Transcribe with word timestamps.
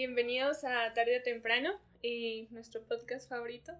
bienvenidos 0.00 0.64
a 0.64 0.94
Tarde 0.94 1.18
o 1.18 1.22
Temprano, 1.22 1.78
eh, 2.02 2.46
nuestro 2.52 2.82
podcast 2.86 3.28
favorito. 3.28 3.74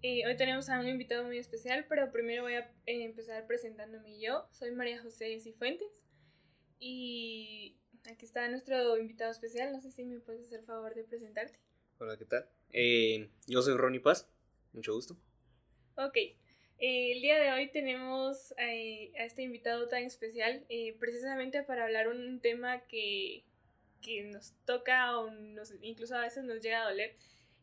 Eh, 0.00 0.24
hoy 0.24 0.36
tenemos 0.36 0.68
a 0.68 0.78
un 0.78 0.86
invitado 0.86 1.24
muy 1.24 1.38
especial, 1.38 1.86
pero 1.88 2.12
primero 2.12 2.44
voy 2.44 2.54
a 2.54 2.72
eh, 2.86 3.02
empezar 3.02 3.48
presentándome 3.48 4.20
yo. 4.20 4.46
Soy 4.52 4.70
María 4.70 5.02
José 5.02 5.40
Cifuentes 5.40 6.04
y 6.78 7.80
aquí 8.08 8.26
está 8.26 8.48
nuestro 8.48 8.96
invitado 8.96 9.32
especial. 9.32 9.72
No 9.72 9.80
sé 9.80 9.90
si 9.90 10.04
me 10.04 10.20
puedes 10.20 10.46
hacer 10.46 10.62
favor 10.62 10.94
de 10.94 11.02
presentarte. 11.02 11.58
Hola, 11.98 12.16
¿qué 12.16 12.26
tal? 12.26 12.48
yo 13.48 13.60
soy 13.60 13.76
Ronnie 13.76 13.98
Paz, 13.98 14.30
mucho 14.72 14.94
gusto. 14.94 15.16
Ok, 15.96 16.16
el 16.78 17.20
día 17.20 17.40
de 17.40 17.50
hoy 17.50 17.72
tenemos 17.72 18.54
a 18.56 18.72
este 18.72 19.42
invitado 19.42 19.88
tan 19.88 20.04
especial 20.04 20.64
precisamente 21.00 21.64
para 21.64 21.86
hablar 21.86 22.06
un 22.06 22.40
tema 22.40 22.86
que 22.86 23.42
que 24.06 24.22
nos 24.22 24.52
toca 24.64 25.18
o 25.18 25.28
incluso 25.82 26.14
a 26.14 26.20
veces 26.20 26.44
nos 26.44 26.62
llega 26.62 26.82
a 26.82 26.90
doler, 26.90 27.16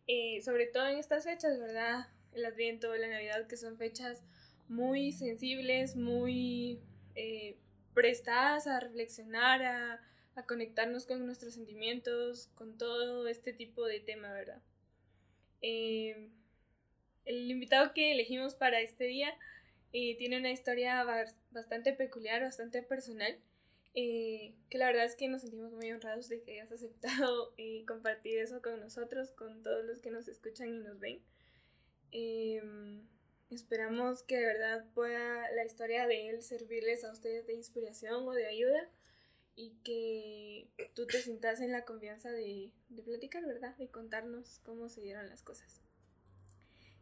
eh, 0.08 0.42
sobre 0.42 0.68
todo 0.68 0.88
en 0.88 0.98
estas 0.98 1.24
fechas, 1.24 1.58
¿verdad? 1.58 2.08
El 2.34 2.46
Adviento, 2.46 2.94
la 2.96 3.08
Navidad, 3.08 3.48
que 3.48 3.56
son 3.56 3.78
fechas 3.78 4.22
muy 4.68 5.14
sensibles, 5.14 5.96
muy 5.96 6.82
eh, 7.16 7.56
prestadas 7.94 8.68
a 8.68 8.82
reflexionar, 8.82 9.64
a, 9.64 10.02
a, 10.36 10.46
conectarnos 10.46 11.06
con 11.06 11.26
nuestros 11.26 11.54
sentimientos, 11.54 12.50
con 12.56 12.78
todo 12.78 13.26
este 13.28 13.54
tipo 13.54 13.86
de 13.86 14.02
tema, 14.02 14.34
¿verdad? 14.34 14.62
Eh, 15.62 16.30
el 17.24 17.50
invitado 17.50 17.94
que 17.94 18.12
elegimos 18.12 18.54
para 18.54 18.82
este 18.82 19.06
día 19.06 19.34
tiene 19.92 20.40
una 20.40 20.52
historia 20.52 21.06
bastante 21.52 21.94
peculiar, 21.94 22.42
bastante 22.42 22.82
personal. 22.82 23.38
Eh, 23.96 24.56
que 24.70 24.80
la 24.80 24.88
verdad 24.88 25.06
es 25.06 25.16
que 25.16 25.28
nos 25.28 25.42
sentimos 25.42 25.72
muy 25.72 25.92
honrados 25.92 26.28
de 26.28 26.42
que 26.42 26.54
hayas 26.54 26.72
aceptado 26.72 27.54
eh, 27.58 27.84
compartir 27.88 28.40
eso 28.40 28.62
con 28.62 28.80
nosotros, 28.80 29.32
con 29.32 29.62
todos 29.62 29.86
los 29.86 30.00
que 30.00 30.12
nos 30.12 30.28
escuchan 30.28 30.70
y 30.70 30.80
nos 30.80 31.00
ven. 31.00 31.22
Em, 32.12 33.08
esperamos 33.50 34.24
que 34.24 34.38
de 34.38 34.46
verdad 34.46 34.86
pueda 34.94 35.50
la 35.52 35.66
historia 35.66 36.08
de 36.08 36.30
él 36.30 36.42
servirles 36.42 37.04
a 37.04 37.12
ustedes 37.12 37.46
de 37.46 37.54
inspiración 37.54 38.28
o 38.28 38.32
de 38.32 38.48
ayuda 38.48 38.90
y 39.56 39.76
que 39.84 40.70
tú 40.96 41.06
te 41.06 41.22
sientas 41.22 41.62
en 41.62 41.72
la 41.72 41.86
confianza 41.86 42.32
de, 42.32 42.72
de 42.90 43.04
platicar, 43.04 43.46
¿verdad? 43.46 43.76
De 43.78 43.90
contarnos 43.90 44.60
cómo 44.64 44.90
se 44.90 45.02
dieron 45.02 45.30
las 45.30 45.44
cosas. 45.44 45.82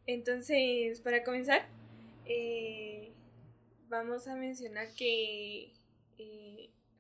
Entonces, 0.08 1.00
para 1.00 1.24
comenzar, 1.24 1.70
eh, 2.26 3.14
vamos 3.88 4.28
a 4.28 4.36
mencionar 4.36 4.94
que 4.96 5.74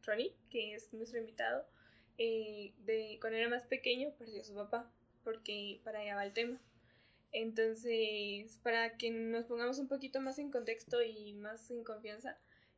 Ronnie, 0.06 0.34
que 0.50 0.74
es 0.74 0.94
nuestro 0.94 1.20
invitado, 1.20 1.66
eh, 2.18 2.74
de, 2.86 3.18
cuando 3.20 3.38
era 3.38 3.50
más 3.50 3.66
pequeño 3.66 4.12
perdió 4.18 4.42
a 4.42 4.46
su 4.46 4.54
papá, 4.54 4.92
porque 5.24 5.82
para 5.84 6.00
allá 6.00 6.16
va 6.16 6.26
el 6.26 6.34
tema. 6.34 6.60
Entonces, 7.32 8.60
para 8.64 8.98
que 8.98 9.10
nos 9.10 9.46
pongamos 9.46 9.80
un 9.80 9.88
poquito 9.88 10.20
más 10.20 10.38
en 10.38 10.52
contexto 10.52 11.02
y 11.02 11.34
más 11.34 11.72
en 11.72 11.84
confianza, 11.84 12.38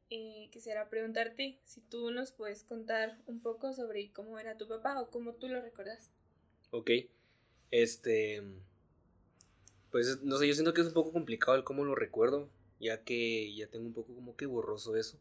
eh, 0.09 0.49
quisiera 0.51 0.89
preguntarte 0.89 1.59
si 1.65 1.81
tú 1.81 2.11
nos 2.11 2.31
puedes 2.31 2.63
contar 2.63 3.17
un 3.25 3.41
poco 3.41 3.73
sobre 3.73 4.11
cómo 4.11 4.37
era 4.37 4.57
tu 4.57 4.67
papá 4.67 5.01
o 5.01 5.09
cómo 5.09 5.33
tú 5.33 5.47
lo 5.47 5.59
recuerdas. 5.61 6.11
Ok, 6.69 6.91
este, 7.71 8.43
pues 9.91 10.21
no 10.21 10.37
sé, 10.37 10.47
yo 10.47 10.53
siento 10.53 10.73
que 10.73 10.81
es 10.81 10.87
un 10.87 10.93
poco 10.93 11.11
complicado 11.11 11.57
el 11.57 11.63
cómo 11.63 11.83
lo 11.83 11.95
recuerdo, 11.95 12.49
ya 12.79 13.03
que 13.03 13.55
ya 13.55 13.67
tengo 13.67 13.87
un 13.87 13.93
poco 13.93 14.13
como 14.13 14.35
que 14.35 14.45
borroso 14.45 14.95
eso. 14.95 15.17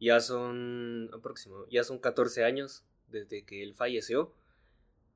Ya 0.00 0.20
son 0.20 1.10
aproximadamente, 1.12 1.74
ya 1.74 1.84
son 1.84 1.98
14 1.98 2.44
años 2.44 2.84
desde 3.08 3.44
que 3.44 3.62
él 3.62 3.74
falleció. 3.74 4.32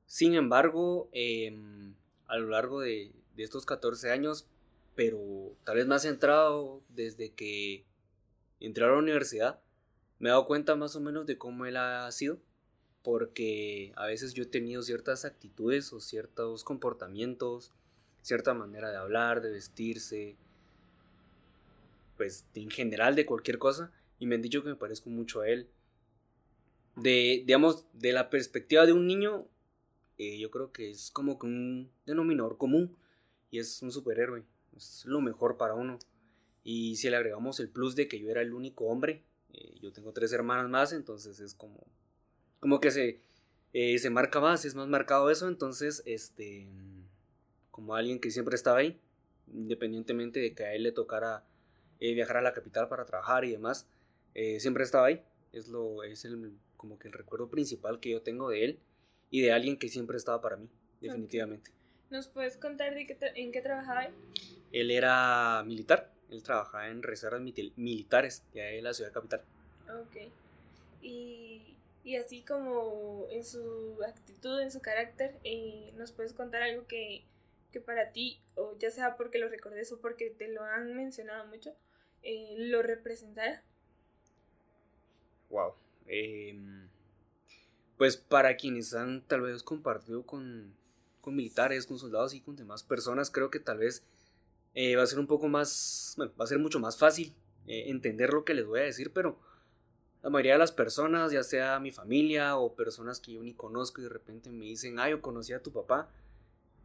Sin 0.05 0.33
embargo, 0.33 1.09
em, 1.11 1.93
a 2.27 2.37
lo 2.37 2.49
largo 2.49 2.81
de, 2.81 3.11
de, 3.35 3.43
estos 3.43 3.65
14 3.65 4.11
años, 4.11 4.47
pero 4.95 5.55
tal 5.63 5.77
vez 5.77 5.87
más 5.87 6.01
centrado 6.01 6.81
desde 6.89 7.31
que 7.31 7.85
entré 8.59 8.85
a 8.85 8.87
la 8.87 8.97
universidad, 8.97 9.59
me 10.19 10.29
he 10.29 10.31
dado 10.31 10.45
cuenta 10.45 10.75
más 10.75 10.95
o 10.95 10.99
menos 10.99 11.25
de 11.25 11.37
cómo 11.37 11.65
él 11.65 11.77
ha 11.77 12.11
sido, 12.11 12.39
porque 13.03 13.93
a 13.95 14.05
veces 14.05 14.33
yo 14.33 14.43
he 14.43 14.47
tenido 14.47 14.81
ciertas 14.83 15.25
actitudes 15.25 15.91
o 15.93 15.99
ciertos 15.99 16.63
comportamientos, 16.63 17.71
cierta 18.21 18.53
manera 18.53 18.91
de 18.91 18.97
hablar, 18.97 19.41
de 19.41 19.51
vestirse, 19.51 20.35
pues 22.17 22.45
en 22.53 22.69
general 22.69 23.15
de 23.15 23.25
cualquier 23.25 23.57
cosa, 23.57 23.91
y 24.21 24.27
me 24.27 24.35
han 24.35 24.43
dicho 24.43 24.61
que 24.61 24.69
me 24.69 24.75
parezco 24.75 25.09
mucho 25.09 25.41
a 25.41 25.49
él. 25.49 25.67
De, 26.95 27.41
digamos, 27.43 27.87
de 27.93 28.13
la 28.13 28.29
perspectiva 28.29 28.85
de 28.85 28.93
un 28.93 29.07
niño, 29.07 29.47
eh, 30.19 30.37
yo 30.37 30.51
creo 30.51 30.71
que 30.71 30.91
es 30.91 31.09
como 31.09 31.39
que 31.39 31.47
un 31.47 31.89
denominador 32.05 32.59
común 32.59 32.95
y 33.49 33.57
es 33.57 33.81
un 33.81 33.91
superhéroe, 33.91 34.43
es 34.77 35.05
lo 35.05 35.21
mejor 35.21 35.57
para 35.57 35.73
uno. 35.73 35.97
Y 36.63 36.97
si 36.97 37.09
le 37.09 37.15
agregamos 37.15 37.59
el 37.59 37.69
plus 37.69 37.95
de 37.95 38.07
que 38.07 38.19
yo 38.19 38.29
era 38.29 38.43
el 38.43 38.53
único 38.53 38.85
hombre, 38.85 39.23
eh, 39.53 39.79
yo 39.81 39.91
tengo 39.91 40.13
tres 40.13 40.31
hermanas 40.33 40.69
más, 40.69 40.93
entonces 40.93 41.39
es 41.39 41.55
como, 41.55 41.83
como 42.59 42.79
que 42.79 42.91
se, 42.91 43.21
eh, 43.73 43.97
se 43.97 44.11
marca 44.11 44.39
más, 44.39 44.65
es 44.65 44.75
más 44.75 44.87
marcado 44.87 45.31
eso, 45.31 45.47
entonces, 45.47 46.03
este, 46.05 46.67
como 47.71 47.95
alguien 47.95 48.19
que 48.19 48.29
siempre 48.29 48.53
estaba 48.53 48.77
ahí, 48.77 48.99
independientemente 49.51 50.39
de 50.39 50.53
que 50.53 50.63
a 50.63 50.75
él 50.75 50.83
le 50.83 50.91
tocara 50.91 51.43
viajar 51.99 52.37
a 52.37 52.41
la 52.41 52.53
capital 52.53 52.87
para 52.87 53.05
trabajar 53.05 53.45
y 53.45 53.51
demás, 53.51 53.87
eh, 54.33 54.59
siempre 54.59 54.83
estaba 54.83 55.07
ahí. 55.07 55.23
Es, 55.53 55.67
lo, 55.67 56.03
es 56.03 56.23
el, 56.25 56.53
como 56.77 56.97
que 56.97 57.07
el 57.07 57.13
recuerdo 57.13 57.49
principal 57.49 57.99
que 57.99 58.11
yo 58.11 58.21
tengo 58.21 58.49
de 58.49 58.65
él 58.65 58.79
y 59.29 59.41
de 59.41 59.51
alguien 59.51 59.77
que 59.77 59.89
siempre 59.89 60.17
estaba 60.17 60.41
para 60.41 60.57
mí, 60.57 60.69
definitivamente. 60.99 61.71
¿Nos 62.09 62.27
puedes 62.27 62.57
contar 62.57 62.93
de 62.93 63.07
qué 63.07 63.17
en 63.35 63.51
qué 63.51 63.61
trabajaba 63.61 64.05
él? 64.05 64.13
Él 64.71 64.91
era 64.91 65.63
militar, 65.65 66.11
él 66.29 66.43
trabajaba 66.43 66.89
en 66.89 67.03
reservas 67.03 67.41
militares 67.41 68.43
de 68.53 68.81
la 68.81 68.93
ciudad 68.93 69.11
capital. 69.11 69.41
Ok. 69.89 70.29
Y, 71.01 71.75
y, 72.03 72.15
así 72.17 72.41
como 72.41 73.27
en 73.31 73.43
su 73.43 73.97
actitud, 74.05 74.59
en 74.59 74.71
su 74.71 74.81
carácter, 74.81 75.39
eh, 75.43 75.93
¿nos 75.95 76.11
puedes 76.11 76.33
contar 76.33 76.63
algo 76.63 76.85
que, 76.85 77.23
que, 77.71 77.79
para 77.79 78.11
ti, 78.11 78.41
o 78.55 78.77
ya 78.77 78.91
sea 78.91 79.15
porque 79.15 79.39
lo 79.39 79.49
recordes 79.49 79.91
o 79.91 79.99
porque 79.99 80.29
te 80.29 80.47
lo 80.49 80.63
han 80.63 80.93
mencionado 80.95 81.47
mucho, 81.47 81.73
eh, 82.23 82.55
lo 82.57 82.81
representara? 82.81 83.63
Wow. 85.51 85.75
Em, 86.07 86.87
pues 87.97 88.17
para 88.17 88.55
quienes 88.57 88.93
han 88.93 89.21
tal 89.21 89.41
vez 89.41 89.61
compartido 89.61 90.25
con, 90.25 90.73
con, 91.19 91.35
militares, 91.35 91.85
con 91.85 91.99
soldados 91.99 92.33
y 92.33 92.41
con 92.41 92.55
demás 92.55 92.83
personas, 92.83 93.29
creo 93.29 93.51
que 93.51 93.59
tal 93.59 93.77
vez 93.77 94.03
eh, 94.73 94.95
va 94.95 95.03
a 95.03 95.07
ser 95.07 95.19
un 95.19 95.27
poco 95.27 95.47
más, 95.49 96.15
bueno, 96.17 96.33
va 96.39 96.45
a 96.45 96.47
ser 96.47 96.57
mucho 96.57 96.79
más 96.79 96.97
fácil 96.97 97.33
eh, 97.67 97.89
entender 97.89 98.33
lo 98.33 98.43
que 98.45 98.53
les 98.53 98.65
voy 98.65 98.79
a 98.79 98.83
decir, 98.83 99.11
pero 99.13 99.37
la 100.23 100.29
mayoría 100.29 100.53
de 100.53 100.59
las 100.59 100.71
personas, 100.71 101.31
ya 101.31 101.43
sea 101.43 101.79
mi 101.79 101.91
familia 101.91 102.57
o 102.57 102.75
personas 102.75 103.19
que 103.19 103.33
yo 103.33 103.43
ni 103.43 103.53
conozco 103.53 104.01
y 104.01 104.05
de 104.05 104.09
repente 104.09 104.49
me 104.51 104.65
dicen, 104.65 104.99
ah, 104.99 105.09
yo 105.09 105.21
conocí 105.21 105.53
a 105.53 105.61
tu 105.61 105.71
papá, 105.71 106.09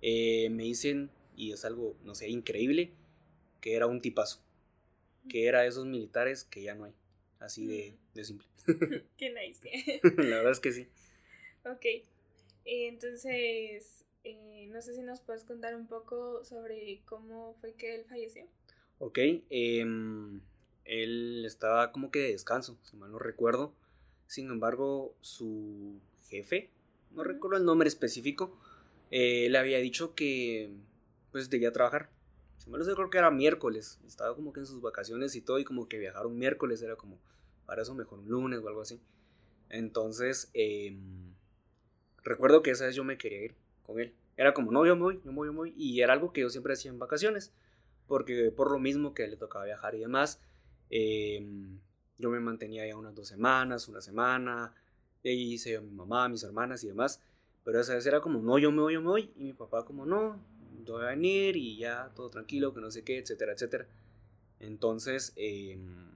eh, 0.02 0.50
me 0.50 0.64
dicen, 0.64 1.10
y 1.36 1.52
es 1.52 1.64
algo, 1.64 1.96
no 2.04 2.14
sé, 2.14 2.28
increíble, 2.28 2.92
que 3.60 3.74
era 3.74 3.86
un 3.86 4.00
tipazo, 4.00 4.40
que 5.28 5.46
era 5.46 5.66
esos 5.66 5.86
militares 5.86 6.44
que 6.44 6.62
ya 6.62 6.74
no 6.74 6.84
hay. 6.84 6.94
Así 7.38 7.66
de, 7.66 7.96
de 8.14 8.24
simple. 8.24 8.46
Qué 9.16 9.30
nice. 9.46 10.00
La 10.02 10.36
verdad 10.36 10.52
es 10.52 10.60
que 10.60 10.72
sí. 10.72 10.88
Ok. 11.64 11.84
Entonces, 12.64 14.04
eh, 14.24 14.68
no 14.70 14.82
sé 14.82 14.94
si 14.94 15.02
nos 15.02 15.20
puedes 15.20 15.44
contar 15.44 15.76
un 15.76 15.86
poco 15.86 16.44
sobre 16.44 17.02
cómo 17.04 17.54
fue 17.60 17.74
que 17.74 17.94
él 17.94 18.04
falleció. 18.06 18.44
Ok. 18.98 19.18
Em, 19.50 20.40
él 20.84 21.44
estaba 21.44 21.92
como 21.92 22.10
que 22.10 22.20
de 22.20 22.32
descanso, 22.32 22.78
si 22.82 22.96
mal 22.96 23.12
no 23.12 23.18
recuerdo. 23.18 23.74
Sin 24.26 24.50
embargo, 24.50 25.14
su 25.20 26.00
jefe, 26.28 26.70
no 27.12 27.22
recuerdo 27.22 27.58
el 27.58 27.64
nombre 27.64 27.88
específico, 27.88 28.58
eh, 29.10 29.48
le 29.48 29.58
había 29.58 29.78
dicho 29.78 30.14
que 30.14 30.70
pues 31.30 31.48
debía 31.50 31.72
trabajar 31.72 32.10
me 32.66 32.78
lo 32.78 32.84
sé, 32.84 32.94
creo 32.94 33.10
que 33.10 33.18
era 33.18 33.30
miércoles. 33.30 34.00
Estaba 34.06 34.34
como 34.34 34.52
que 34.52 34.60
en 34.60 34.66
sus 34.66 34.80
vacaciones 34.80 35.36
y 35.36 35.40
todo, 35.40 35.58
y 35.58 35.64
como 35.64 35.88
que 35.88 35.98
viajar 35.98 36.26
un 36.26 36.38
miércoles 36.38 36.82
era 36.82 36.96
como, 36.96 37.18
para 37.64 37.82
eso 37.82 37.94
mejor 37.94 38.18
un 38.20 38.28
lunes 38.28 38.60
o 38.60 38.68
algo 38.68 38.80
así. 38.80 39.00
Entonces, 39.68 40.50
em, 40.54 41.34
recuerdo 42.22 42.62
que 42.62 42.70
esa 42.70 42.86
vez 42.86 42.94
yo 42.94 43.04
me 43.04 43.18
quería 43.18 43.44
ir 43.44 43.54
con 43.82 44.00
él. 44.00 44.14
Era 44.36 44.52
como, 44.54 44.72
no, 44.72 44.84
yo 44.86 44.96
me 44.96 45.02
voy, 45.02 45.20
yo 45.24 45.32
me 45.32 45.36
voy, 45.36 45.48
yo 45.48 45.52
me 45.52 45.58
voy. 45.58 45.74
Y 45.76 46.00
era 46.00 46.12
algo 46.12 46.32
que 46.32 46.42
yo 46.42 46.50
siempre 46.50 46.72
hacía 46.74 46.90
en 46.90 46.98
vacaciones, 46.98 47.52
porque 48.06 48.50
por 48.50 48.70
lo 48.70 48.78
mismo 48.78 49.14
que 49.14 49.26
le 49.26 49.36
tocaba 49.36 49.64
viajar 49.64 49.94
y 49.94 50.00
demás, 50.00 50.40
em, 50.90 51.78
yo 52.18 52.30
me 52.30 52.40
mantenía 52.40 52.86
ya 52.86 52.96
unas 52.96 53.14
dos 53.14 53.28
semanas, 53.28 53.88
una 53.88 54.00
semana, 54.00 54.74
y 55.22 55.28
ahí 55.28 55.52
hice 55.54 55.72
yo 55.72 55.78
a 55.80 55.82
mi 55.82 55.90
mamá, 55.90 56.24
a 56.24 56.28
mis 56.28 56.42
hermanas 56.42 56.84
y 56.84 56.88
demás. 56.88 57.20
Pero 57.64 57.80
esa 57.80 57.94
vez 57.94 58.06
era 58.06 58.20
como, 58.20 58.40
no, 58.40 58.58
yo 58.58 58.70
me 58.70 58.80
voy, 58.82 58.94
yo 58.94 59.00
me 59.00 59.08
voy. 59.08 59.32
Y 59.36 59.44
mi 59.44 59.52
papá 59.52 59.84
como, 59.84 60.06
no, 60.06 60.40
voy 60.92 61.04
a 61.04 61.08
venir 61.08 61.56
y 61.56 61.76
ya 61.78 62.12
todo 62.14 62.30
tranquilo, 62.30 62.74
que 62.74 62.80
no 62.80 62.90
sé 62.90 63.04
qué, 63.04 63.18
etcétera, 63.18 63.52
etcétera. 63.52 63.86
Entonces, 64.60 65.32
em, 65.36 66.10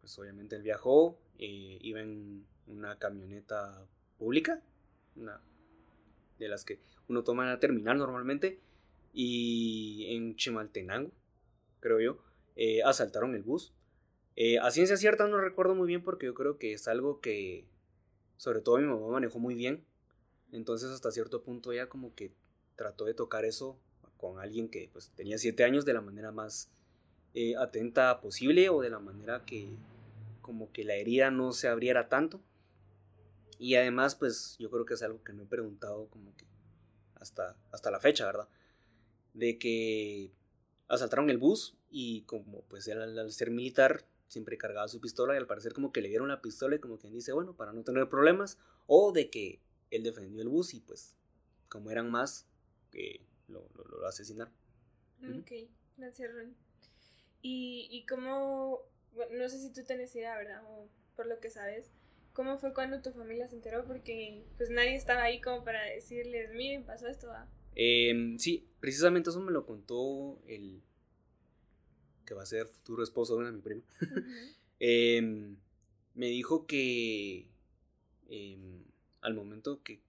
pues 0.00 0.18
obviamente 0.18 0.56
él 0.56 0.62
viajó, 0.62 1.18
eh, 1.38 1.78
iba 1.80 2.00
en 2.00 2.46
una 2.66 2.98
camioneta 2.98 3.86
pública, 4.18 4.62
una, 5.16 5.40
de 6.38 6.48
las 6.48 6.64
que 6.64 6.80
uno 7.08 7.22
toma 7.22 7.44
en 7.44 7.50
la 7.50 7.60
terminal 7.60 7.98
normalmente. 7.98 8.60
Y 9.14 10.06
en 10.14 10.36
Chimaltenango, 10.36 11.12
creo 11.80 12.00
yo, 12.00 12.18
eh, 12.56 12.82
asaltaron 12.82 13.34
el 13.34 13.42
bus. 13.42 13.72
Eh, 14.36 14.58
a 14.58 14.70
ciencia 14.70 14.96
cierta 14.96 15.28
no 15.28 15.38
recuerdo 15.38 15.74
muy 15.74 15.86
bien 15.86 16.02
porque 16.02 16.26
yo 16.26 16.34
creo 16.34 16.56
que 16.58 16.72
es 16.72 16.88
algo 16.88 17.20
que 17.20 17.66
sobre 18.38 18.60
todo 18.62 18.78
mi 18.78 18.86
mamá 18.86 19.08
manejó 19.08 19.38
muy 19.38 19.54
bien. 19.54 19.84
Entonces 20.50 20.90
hasta 20.90 21.10
cierto 21.10 21.42
punto 21.42 21.72
ella 21.72 21.88
como 21.88 22.14
que 22.14 22.32
trató 22.76 23.04
de 23.04 23.14
tocar 23.14 23.44
eso 23.44 23.78
con 24.22 24.38
alguien 24.38 24.68
que 24.68 24.88
pues 24.92 25.10
tenía 25.16 25.36
siete 25.36 25.64
años 25.64 25.84
de 25.84 25.94
la 25.94 26.00
manera 26.00 26.30
más 26.30 26.70
eh, 27.34 27.56
atenta 27.56 28.20
posible 28.20 28.68
o 28.68 28.80
de 28.80 28.88
la 28.88 29.00
manera 29.00 29.44
que 29.44 29.68
como 30.42 30.70
que 30.70 30.84
la 30.84 30.94
herida 30.94 31.32
no 31.32 31.50
se 31.50 31.66
abriera 31.66 32.08
tanto. 32.08 32.40
Y 33.58 33.74
además 33.74 34.14
pues 34.14 34.54
yo 34.60 34.70
creo 34.70 34.84
que 34.84 34.94
es 34.94 35.02
algo 35.02 35.24
que 35.24 35.32
no 35.32 35.42
he 35.42 35.46
preguntado 35.46 36.06
como 36.06 36.36
que 36.36 36.46
hasta, 37.16 37.56
hasta 37.72 37.90
la 37.90 37.98
fecha, 37.98 38.24
¿verdad? 38.26 38.48
De 39.34 39.58
que 39.58 40.30
asaltaron 40.86 41.28
el 41.28 41.38
bus 41.38 41.76
y 41.90 42.22
como 42.22 42.62
pues 42.68 42.86
él 42.86 43.18
al 43.18 43.32
ser 43.32 43.50
militar 43.50 44.04
siempre 44.28 44.56
cargaba 44.56 44.86
su 44.86 45.00
pistola 45.00 45.34
y 45.34 45.38
al 45.38 45.48
parecer 45.48 45.72
como 45.72 45.90
que 45.90 46.00
le 46.00 46.10
dieron 46.10 46.28
la 46.28 46.40
pistola 46.40 46.76
y 46.76 46.78
como 46.78 46.96
quien 46.96 47.12
dice, 47.12 47.32
bueno, 47.32 47.56
para 47.56 47.72
no 47.72 47.82
tener 47.82 48.08
problemas, 48.08 48.56
o 48.86 49.10
de 49.10 49.30
que 49.30 49.60
él 49.90 50.04
defendió 50.04 50.42
el 50.42 50.48
bus 50.48 50.74
y 50.74 50.80
pues 50.80 51.16
como 51.68 51.90
eran 51.90 52.08
más, 52.08 52.46
que 52.92 53.26
lo, 53.48 53.68
lo, 53.74 54.06
asesinaron. 54.06 54.52
Ok, 55.22 55.52
gracias 55.96 56.34
Ron. 56.34 56.54
Y, 57.42 57.88
y 57.90 58.06
cómo, 58.06 58.80
no 59.32 59.48
sé 59.48 59.58
si 59.58 59.72
tú 59.72 59.84
tenés 59.84 60.14
idea, 60.14 60.36
¿verdad? 60.36 60.62
O 60.68 60.88
por 61.16 61.26
lo 61.26 61.40
que 61.40 61.50
sabes, 61.50 61.90
¿cómo 62.32 62.58
fue 62.58 62.72
cuando 62.74 63.02
tu 63.02 63.10
familia 63.12 63.48
se 63.48 63.56
enteró? 63.56 63.84
Porque 63.84 64.44
pues 64.56 64.70
nadie 64.70 64.94
estaba 64.94 65.22
ahí 65.22 65.40
como 65.40 65.64
para 65.64 65.84
decirles, 65.84 66.52
miren, 66.54 66.84
pasó 66.84 67.06
esto. 67.08 67.28
Eh, 67.74 68.34
sí, 68.38 68.68
precisamente 68.80 69.30
eso 69.30 69.40
me 69.40 69.52
lo 69.52 69.66
contó 69.66 70.40
el 70.46 70.82
que 72.26 72.34
va 72.34 72.42
a 72.42 72.46
ser 72.46 72.66
futuro 72.66 73.02
esposo 73.02 73.34
de 73.34 73.40
una 73.40 73.52
mi 73.52 73.60
prima, 73.60 73.82
em, 74.78 75.56
me 76.14 76.26
dijo 76.26 76.66
que 76.66 77.48
em, 78.28 78.84
al 79.20 79.34
momento 79.34 79.82
que 79.82 80.00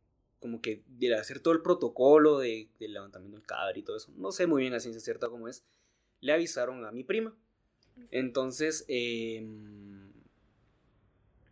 como 0.44 0.62
que 0.62 0.84
de 0.90 1.16
hacer 1.16 1.40
todo 1.40 1.54
el 1.54 1.62
protocolo 1.62 2.38
de, 2.38 2.68
del 2.78 2.92
levantamiento 2.92 3.38
del 3.38 3.48
cadáver 3.48 3.78
y 3.78 3.81
todo 3.81 3.95
eso, 3.95 4.12
no 4.18 4.34
sé 4.34 4.45
muy 4.45 4.63
bien 4.63 4.74
a 4.74 4.81
ciencia 4.81 5.00
cierta 5.00 5.30
cómo 5.30 5.48
es, 5.48 5.63
le 6.19 6.34
avisaron 6.34 6.84
a 6.84 6.92
mi 6.92 7.06
prima. 7.06 7.34
Entonces, 8.12 8.84
em, 8.90 10.12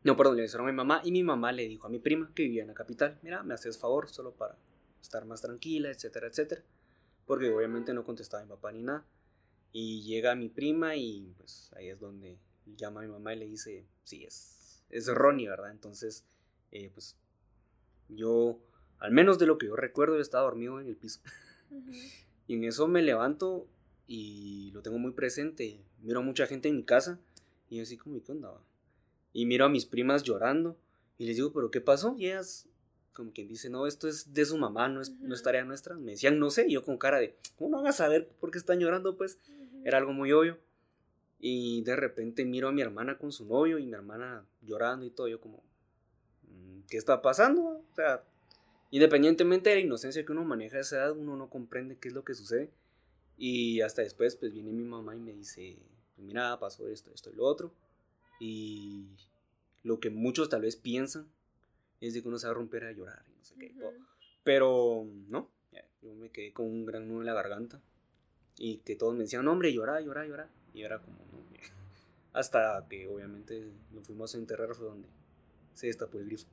no, 0.03 0.17
perdón, 0.17 0.35
le 0.35 0.41
avisaron 0.41 0.67
a 0.67 0.71
mi 0.73 0.75
mamá 0.75 0.99
y 1.05 1.13
mi 1.13 1.23
mamá 1.23 1.53
le 1.53 1.69
dijo 1.69 1.87
a 1.87 1.89
mi 1.89 1.99
prima 1.99 2.33
que 2.35 2.43
vivía 2.43 2.63
en 2.63 2.67
la 2.67 2.73
capital, 2.73 3.17
mira, 3.21 3.43
me 3.43 3.53
haces 3.53 3.77
favor 3.77 4.09
solo 4.09 4.33
para 4.33 4.57
estar 5.01 5.23
más 5.23 5.41
tranquila, 5.41 5.89
etcétera, 5.89 6.27
etcétera. 6.27 6.61
Porque 7.25 7.49
obviamente 7.49 7.93
no 7.93 8.03
contestaba 8.03 8.43
mi 8.43 8.49
papá 8.49 8.73
ni 8.73 8.83
nada. 8.83 9.05
Y 9.71 10.01
llega 10.01 10.35
mi 10.35 10.49
prima 10.49 10.97
y 10.97 11.33
pues 11.37 11.71
ahí 11.77 11.87
es 11.87 11.97
donde 12.01 12.37
llama 12.75 12.99
a 12.99 13.03
mi 13.03 13.09
mamá 13.09 13.33
y 13.35 13.39
le 13.39 13.45
dice, 13.45 13.87
sí, 14.03 14.25
es, 14.25 14.83
es 14.89 15.07
Ronnie, 15.07 15.47
¿verdad? 15.47 15.71
Entonces, 15.71 16.25
eh, 16.71 16.89
pues 16.93 17.15
yo, 18.15 18.59
al 19.01 19.11
menos 19.11 19.39
de 19.39 19.47
lo 19.47 19.57
que 19.57 19.65
yo 19.65 19.75
recuerdo, 19.75 20.15
yo 20.15 20.21
estaba 20.21 20.43
dormido 20.43 20.79
en 20.79 20.87
el 20.87 20.95
piso. 20.95 21.19
y 22.47 22.53
en 22.53 22.63
eso 22.63 22.87
me 22.87 23.01
levanto 23.01 23.67
y 24.07 24.69
lo 24.73 24.83
tengo 24.83 24.99
muy 24.99 25.11
presente. 25.11 25.81
Miro 26.01 26.19
a 26.19 26.23
mucha 26.23 26.45
gente 26.45 26.69
en 26.69 26.77
mi 26.77 26.83
casa 26.83 27.19
y 27.67 27.77
yo 27.77 27.83
así 27.83 27.97
como, 27.97 28.21
¿qué 28.23 28.31
onda? 28.31 28.53
Y 29.33 29.47
miro 29.47 29.65
a 29.65 29.69
mis 29.69 29.87
primas 29.87 30.21
llorando 30.21 30.77
y 31.17 31.25
les 31.25 31.35
digo, 31.35 31.51
¿pero 31.51 31.71
qué 31.71 31.81
pasó? 31.81 32.15
Y 32.15 32.27
ellas, 32.27 32.69
como 33.13 33.31
quien 33.31 33.47
dice, 33.47 33.71
no, 33.71 33.87
esto 33.87 34.07
es 34.07 34.35
de 34.35 34.45
su 34.45 34.57
mamá, 34.57 34.87
no 34.87 35.01
es, 35.01 35.09
no 35.19 35.33
es 35.33 35.41
tarea 35.41 35.63
nuestra. 35.63 35.95
Me 35.95 36.11
decían, 36.11 36.37
no 36.37 36.51
sé, 36.51 36.67
y 36.67 36.73
yo 36.73 36.83
con 36.83 36.99
cara 36.99 37.19
de, 37.19 37.35
¿cómo 37.57 37.71
no 37.71 37.77
van 37.77 37.87
a 37.87 37.93
saber 37.93 38.27
por 38.39 38.51
qué 38.51 38.59
están 38.59 38.79
llorando? 38.79 39.17
Pues 39.17 39.39
era 39.83 39.97
algo 39.97 40.13
muy 40.13 40.31
obvio. 40.31 40.59
Y 41.39 41.81
de 41.81 41.95
repente 41.95 42.45
miro 42.45 42.67
a 42.67 42.71
mi 42.71 42.83
hermana 42.83 43.17
con 43.17 43.31
su 43.31 43.45
novio 43.47 43.79
y 43.79 43.87
mi 43.87 43.93
hermana 43.93 44.45
llorando 44.61 45.07
y 45.07 45.09
todo. 45.09 45.27
Yo 45.27 45.41
como, 45.41 45.63
mm, 46.43 46.81
¿qué 46.87 46.97
está 46.97 47.23
pasando? 47.23 47.63
O 47.63 47.95
sea, 47.95 48.23
independientemente 48.91 49.69
de 49.69 49.77
la 49.77 49.81
inocencia 49.81 50.25
que 50.25 50.31
uno 50.31 50.43
maneja 50.43 50.77
a 50.77 50.81
esa 50.81 50.97
edad, 50.97 51.17
uno 51.17 51.35
no 51.35 51.49
comprende 51.49 51.97
qué 51.97 52.09
es 52.09 52.13
lo 52.13 52.23
que 52.23 52.35
sucede. 52.35 52.69
Y 53.37 53.81
hasta 53.81 54.03
después, 54.03 54.35
pues 54.35 54.53
viene 54.53 54.71
mi 54.71 54.83
mamá 54.83 55.15
y 55.15 55.19
me 55.19 55.33
dice, 55.33 55.77
pues 56.15 56.25
mira, 56.25 56.59
pasó 56.59 56.87
esto, 56.87 57.11
esto 57.13 57.31
y 57.31 57.35
lo 57.35 57.45
otro. 57.45 57.73
Y 58.39 59.07
lo 59.83 59.99
que 59.99 60.09
muchos 60.09 60.49
tal 60.49 60.61
vez 60.61 60.75
piensan 60.75 61.27
es 62.01 62.13
de 62.13 62.21
que 62.21 62.27
uno 62.27 62.37
se 62.37 62.47
va 62.47 62.51
a 62.51 62.55
romper 62.55 62.83
a 62.83 62.91
llorar 62.91 63.23
y 63.27 63.37
no 63.37 63.43
sé 63.43 63.55
qué. 63.55 63.73
Pero 64.43 65.07
no, 65.27 65.49
yo 66.01 66.13
me 66.15 66.29
quedé 66.29 66.51
con 66.51 66.65
un 66.65 66.85
gran 66.85 67.07
nudo 67.07 67.21
en 67.21 67.27
la 67.27 67.33
garganta. 67.33 67.81
Y 68.57 68.77
que 68.77 68.95
todos 68.95 69.13
me 69.13 69.23
decían, 69.23 69.47
hombre, 69.47 69.73
llora, 69.73 70.01
llora, 70.01 70.25
llora. 70.25 70.49
Y 70.73 70.83
era 70.83 70.99
como, 70.99 71.17
no. 71.31 71.41
Hasta 72.33 72.85
que 72.89 73.07
obviamente 73.07 73.71
lo 73.93 74.01
fuimos 74.01 74.35
a 74.35 74.37
enterrar 74.37 74.73
fue 74.75 74.87
donde 74.87 75.07
se 75.73 75.87
destapó 75.87 76.17
el 76.19 76.25
grifo. 76.25 76.47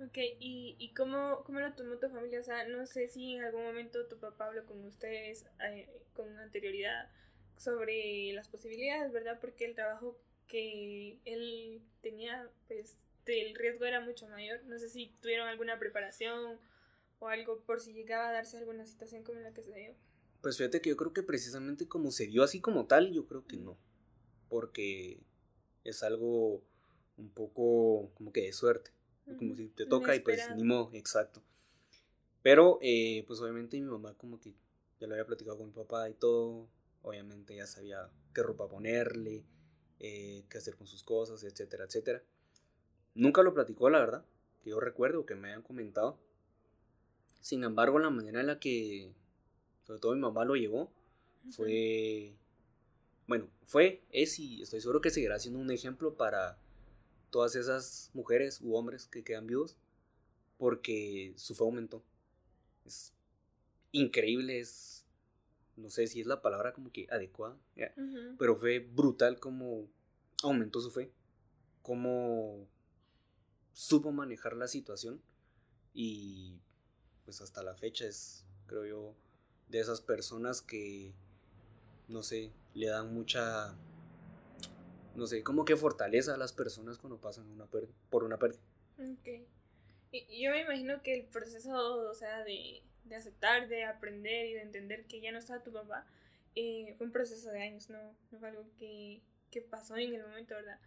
Ok, 0.00 0.18
¿y, 0.40 0.76
y 0.78 0.92
cómo, 0.94 1.44
cómo, 1.44 1.60
lo 1.60 1.72
tomó 1.74 1.96
tu 1.98 2.08
familia? 2.08 2.40
O 2.40 2.42
sea, 2.42 2.66
no 2.66 2.84
sé 2.86 3.08
si 3.08 3.34
en 3.34 3.44
algún 3.44 3.62
momento 3.62 4.06
tu 4.06 4.18
papá 4.18 4.46
habló 4.46 4.66
con 4.66 4.84
ustedes 4.84 5.46
eh, 5.60 5.88
con 6.14 6.36
anterioridad 6.38 7.10
sobre 7.56 8.32
las 8.32 8.48
posibilidades, 8.48 9.12
¿verdad? 9.12 9.38
Porque 9.40 9.64
el 9.64 9.74
trabajo 9.74 10.18
que 10.48 11.18
él 11.24 11.82
tenía, 12.02 12.50
pues 12.66 12.96
el 13.26 13.54
riesgo 13.54 13.84
era 13.84 14.00
mucho 14.00 14.28
mayor. 14.28 14.64
No 14.64 14.78
sé 14.78 14.88
si 14.88 15.14
tuvieron 15.20 15.48
alguna 15.48 15.78
preparación 15.78 16.58
o 17.20 17.28
algo 17.28 17.60
por 17.60 17.80
si 17.80 17.92
llegaba 17.92 18.28
a 18.28 18.32
darse 18.32 18.58
alguna 18.58 18.86
situación 18.86 19.22
como 19.22 19.40
la 19.40 19.52
que 19.52 19.62
se 19.62 19.74
dio? 19.74 19.94
Pues 20.42 20.58
fíjate 20.58 20.80
que 20.80 20.90
yo 20.90 20.96
creo 20.96 21.12
que 21.12 21.22
precisamente 21.22 21.88
como 21.88 22.10
se 22.10 22.26
dio 22.26 22.42
así 22.42 22.60
como 22.60 22.86
tal, 22.86 23.12
yo 23.12 23.26
creo 23.26 23.46
que 23.46 23.56
no. 23.56 23.78
Porque 24.48 25.20
es 25.84 26.02
algo 26.02 26.62
un 27.16 27.30
poco 27.30 28.10
como 28.14 28.32
que 28.32 28.42
de 28.42 28.52
suerte. 28.52 28.90
Como 29.38 29.54
si 29.54 29.68
te 29.68 29.86
toca 29.86 30.14
y 30.14 30.20
pues 30.20 30.50
ni 30.54 30.62
modo, 30.62 30.90
exacto. 30.92 31.42
Pero 32.42 32.78
eh, 32.82 33.24
pues 33.26 33.40
obviamente 33.40 33.80
mi 33.80 33.86
mamá 33.86 34.14
como 34.14 34.38
que 34.38 34.52
ya 35.00 35.06
lo 35.06 35.14
había 35.14 35.26
platicado 35.26 35.56
con 35.56 35.68
mi 35.68 35.72
papá 35.72 36.08
y 36.10 36.14
todo. 36.14 36.68
Obviamente 37.02 37.56
ya 37.56 37.66
sabía 37.66 38.10
qué 38.34 38.42
ropa 38.42 38.68
ponerle, 38.68 39.44
eh, 40.00 40.44
qué 40.48 40.58
hacer 40.58 40.76
con 40.76 40.86
sus 40.86 41.02
cosas, 41.02 41.42
etcétera, 41.42 41.84
etcétera. 41.84 42.22
Nunca 43.14 43.42
lo 43.42 43.54
platicó, 43.54 43.88
la 43.90 44.00
verdad, 44.00 44.24
que 44.62 44.70
yo 44.70 44.80
recuerdo 44.80 45.24
que 45.24 45.34
me 45.34 45.48
hayan 45.48 45.62
comentado. 45.62 46.18
Sin 47.40 47.62
embargo, 47.64 47.98
la 47.98 48.10
manera 48.10 48.40
en 48.40 48.46
la 48.46 48.58
que, 48.58 49.12
sobre 49.86 50.00
todo 50.00 50.14
mi 50.14 50.20
mamá 50.20 50.44
lo 50.44 50.56
llevó, 50.56 50.90
fue, 51.50 52.34
bueno, 53.26 53.48
fue, 53.64 54.02
es 54.10 54.38
y 54.38 54.62
estoy 54.62 54.80
seguro 54.80 55.00
que 55.00 55.10
seguirá 55.10 55.38
siendo 55.38 55.60
un 55.60 55.70
ejemplo 55.70 56.14
para 56.14 56.58
todas 57.34 57.56
esas 57.56 58.12
mujeres 58.14 58.60
u 58.60 58.76
hombres 58.76 59.08
que 59.08 59.24
quedan 59.24 59.48
vivos, 59.48 59.76
porque 60.56 61.34
su 61.34 61.56
fe 61.56 61.64
aumentó. 61.64 62.00
Es 62.84 63.12
increíble, 63.90 64.60
es, 64.60 65.04
no 65.74 65.90
sé 65.90 66.06
si 66.06 66.20
es 66.20 66.28
la 66.28 66.42
palabra 66.42 66.72
como 66.72 66.92
que 66.92 67.08
adecuada, 67.10 67.58
pero 68.38 68.54
fue 68.54 68.78
brutal 68.78 69.40
como 69.40 69.88
aumentó 70.44 70.80
su 70.80 70.92
fe, 70.92 71.10
como 71.82 72.68
supo 73.72 74.12
manejar 74.12 74.56
la 74.56 74.68
situación 74.68 75.20
y 75.92 76.60
pues 77.24 77.40
hasta 77.40 77.64
la 77.64 77.74
fecha 77.74 78.06
es, 78.06 78.46
creo 78.68 78.86
yo, 78.86 79.16
de 79.70 79.80
esas 79.80 80.00
personas 80.00 80.62
que, 80.62 81.12
no 82.06 82.22
sé, 82.22 82.52
le 82.74 82.86
dan 82.86 83.12
mucha, 83.12 83.74
no 85.14 85.26
sé, 85.26 85.42
como 85.42 85.64
que 85.64 85.76
fortaleza 85.76 86.34
a 86.34 86.38
las 86.38 86.52
personas 86.52 86.98
cuando 86.98 87.20
pasan 87.20 87.48
una 87.48 87.66
por 88.10 88.24
una 88.24 88.38
pérdida. 88.38 88.60
Ok. 88.98 89.46
Y 90.12 90.42
yo 90.42 90.52
me 90.52 90.60
imagino 90.60 91.02
que 91.02 91.14
el 91.14 91.24
proceso, 91.24 92.08
o 92.08 92.14
sea, 92.14 92.44
de, 92.44 92.82
de 93.04 93.16
aceptar, 93.16 93.68
de 93.68 93.84
aprender 93.84 94.46
y 94.46 94.54
de 94.54 94.62
entender 94.62 95.06
que 95.06 95.20
ya 95.20 95.32
no 95.32 95.38
estaba 95.38 95.62
tu 95.62 95.72
papá, 95.72 96.06
eh, 96.54 96.94
fue 96.96 97.06
un 97.06 97.12
proceso 97.12 97.50
de 97.50 97.62
años, 97.62 97.90
no, 97.90 97.98
no 98.30 98.38
fue 98.38 98.48
algo 98.48 98.64
que, 98.78 99.22
que 99.50 99.60
pasó 99.60 99.96
en 99.96 100.14
el 100.14 100.22
momento, 100.22 100.54
¿verdad? 100.54 100.78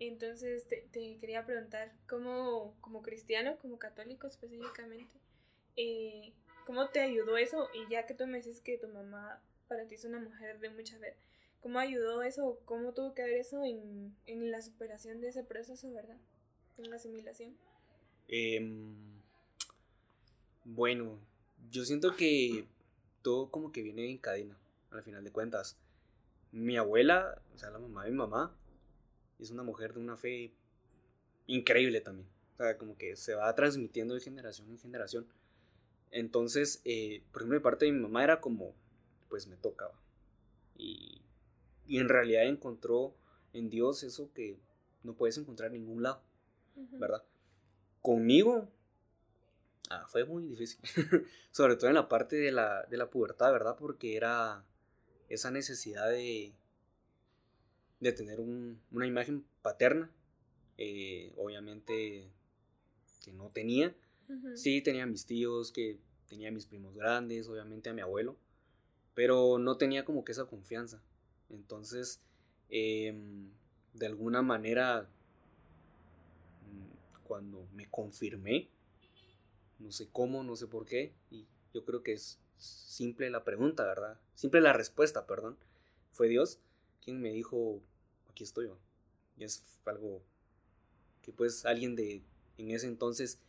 Entonces 0.00 0.66
te, 0.66 0.88
te, 0.90 1.16
quería 1.18 1.46
preguntar, 1.46 1.92
¿cómo, 2.08 2.74
como 2.80 3.02
cristiano, 3.02 3.56
como 3.58 3.78
católico 3.78 4.26
específicamente, 4.26 5.20
eh, 5.76 6.32
¿cómo 6.66 6.88
te 6.88 7.00
ayudó 7.00 7.36
eso? 7.36 7.68
Y 7.74 7.88
ya 7.88 8.06
que 8.06 8.14
tú 8.14 8.26
me 8.26 8.38
dices 8.38 8.60
que 8.60 8.76
tu 8.76 8.88
mamá 8.88 9.40
para 9.68 9.86
ti 9.86 9.94
es 9.94 10.04
una 10.04 10.18
mujer 10.18 10.58
de 10.58 10.70
mucha 10.70 10.98
fe, 10.98 11.14
¿cómo 11.64 11.78
ayudó 11.78 12.22
eso? 12.22 12.60
¿Cómo 12.66 12.92
tuvo 12.92 13.14
que 13.14 13.22
ver 13.22 13.38
eso 13.38 13.64
en, 13.64 14.14
en 14.26 14.50
la 14.50 14.60
superación 14.60 15.22
de 15.22 15.28
ese 15.28 15.44
proceso, 15.44 15.90
verdad? 15.90 16.18
En 16.76 16.90
la 16.90 16.96
asimilación. 16.96 17.56
Em, 18.28 18.94
bueno, 20.62 21.18
yo 21.70 21.86
siento 21.86 22.16
que 22.16 22.66
todo 23.22 23.50
como 23.50 23.72
que 23.72 23.80
viene 23.80 24.10
en 24.10 24.18
cadena, 24.18 24.58
al 24.90 25.02
final 25.02 25.24
de 25.24 25.32
cuentas. 25.32 25.78
Mi 26.52 26.76
abuela, 26.76 27.40
o 27.54 27.56
sea, 27.56 27.70
la 27.70 27.78
mamá 27.78 28.04
de 28.04 28.10
mi 28.10 28.18
mamá, 28.18 28.54
es 29.38 29.50
una 29.50 29.62
mujer 29.62 29.94
de 29.94 30.00
una 30.00 30.18
fe 30.18 30.52
increíble 31.46 32.02
también. 32.02 32.28
O 32.52 32.56
sea, 32.58 32.76
como 32.76 32.98
que 32.98 33.16
se 33.16 33.34
va 33.34 33.54
transmitiendo 33.54 34.12
de 34.12 34.20
generación 34.20 34.68
en 34.68 34.78
generación. 34.78 35.26
Entonces, 36.10 36.82
eh, 36.84 37.22
por 37.32 37.40
ejemplo, 37.40 37.58
de 37.58 37.62
parte 37.62 37.86
de 37.86 37.92
mi 37.92 38.00
mamá 38.00 38.22
era 38.22 38.42
como, 38.42 38.74
pues 39.30 39.46
me 39.46 39.56
tocaba. 39.56 39.98
Y, 40.76 41.23
y 41.86 41.98
en 41.98 42.08
realidad 42.08 42.46
encontró 42.46 43.14
en 43.52 43.70
Dios 43.70 44.02
eso 44.02 44.30
que 44.34 44.58
no 45.02 45.14
puedes 45.14 45.38
encontrar 45.38 45.68
en 45.68 45.82
ningún 45.82 46.02
lado, 46.02 46.22
¿verdad? 46.92 47.22
Conmigo 48.02 48.68
ah, 49.90 50.06
fue 50.08 50.24
muy 50.24 50.44
difícil, 50.44 50.80
sobre 51.50 51.76
todo 51.76 51.88
en 51.88 51.94
la 51.94 52.08
parte 52.08 52.36
de 52.36 52.52
la, 52.52 52.84
de 52.84 52.96
la 52.96 53.10
pubertad, 53.10 53.52
¿verdad? 53.52 53.76
Porque 53.78 54.16
era 54.16 54.64
esa 55.28 55.50
necesidad 55.50 56.08
de, 56.10 56.52
de 58.00 58.12
tener 58.12 58.40
una 58.40 59.06
imagen 59.06 59.44
paterna, 59.62 60.10
eh, 60.78 61.32
obviamente 61.36 62.28
que 63.24 63.32
no 63.32 63.50
tenía. 63.50 63.94
Sí, 64.54 64.80
tenía 64.80 65.04
mis 65.04 65.26
tíos, 65.26 65.70
que 65.70 65.98
tenía 66.28 66.50
mis 66.50 66.64
primos 66.66 66.96
grandes, 66.96 67.46
obviamente 67.48 67.90
a 67.90 67.92
mi 67.92 68.00
abuelo, 68.00 68.36
pero 69.14 69.58
no 69.58 69.76
tenía 69.76 70.04
como 70.04 70.24
que 70.24 70.32
esa 70.32 70.46
confianza. 70.46 71.02
Entonces, 71.50 72.20
em, 72.68 73.50
de 73.94 74.06
alguna 74.06 74.42
manera, 74.42 75.08
mm, 76.62 77.24
cuando 77.24 77.66
me 77.74 77.88
confirmé, 77.88 78.68
no 79.78 79.92
sé 79.92 80.08
cómo, 80.10 80.42
no 80.42 80.56
sé 80.56 80.66
por 80.66 80.86
qué, 80.86 81.12
y 81.30 81.46
yo 81.72 81.84
creo 81.84 82.02
que 82.02 82.12
es 82.12 82.38
simple 82.58 83.30
la 83.30 83.44
pregunta, 83.44 83.84
¿verdad? 83.84 84.18
Simple 84.34 84.60
la 84.60 84.72
respuesta, 84.72 85.26
perdón. 85.26 85.56
Fue 86.12 86.28
Dios 86.28 86.58
quien 87.04 87.20
me 87.20 87.30
dijo, 87.32 87.80
aquí 88.30 88.44
estoy. 88.44 88.70
Y 89.36 89.44
es 89.44 89.62
algo 89.84 90.22
que 91.22 91.32
pues 91.32 91.64
alguien 91.66 91.96
de 91.96 92.22
en 92.58 92.70
ese 92.70 92.86
entonces 92.86 93.40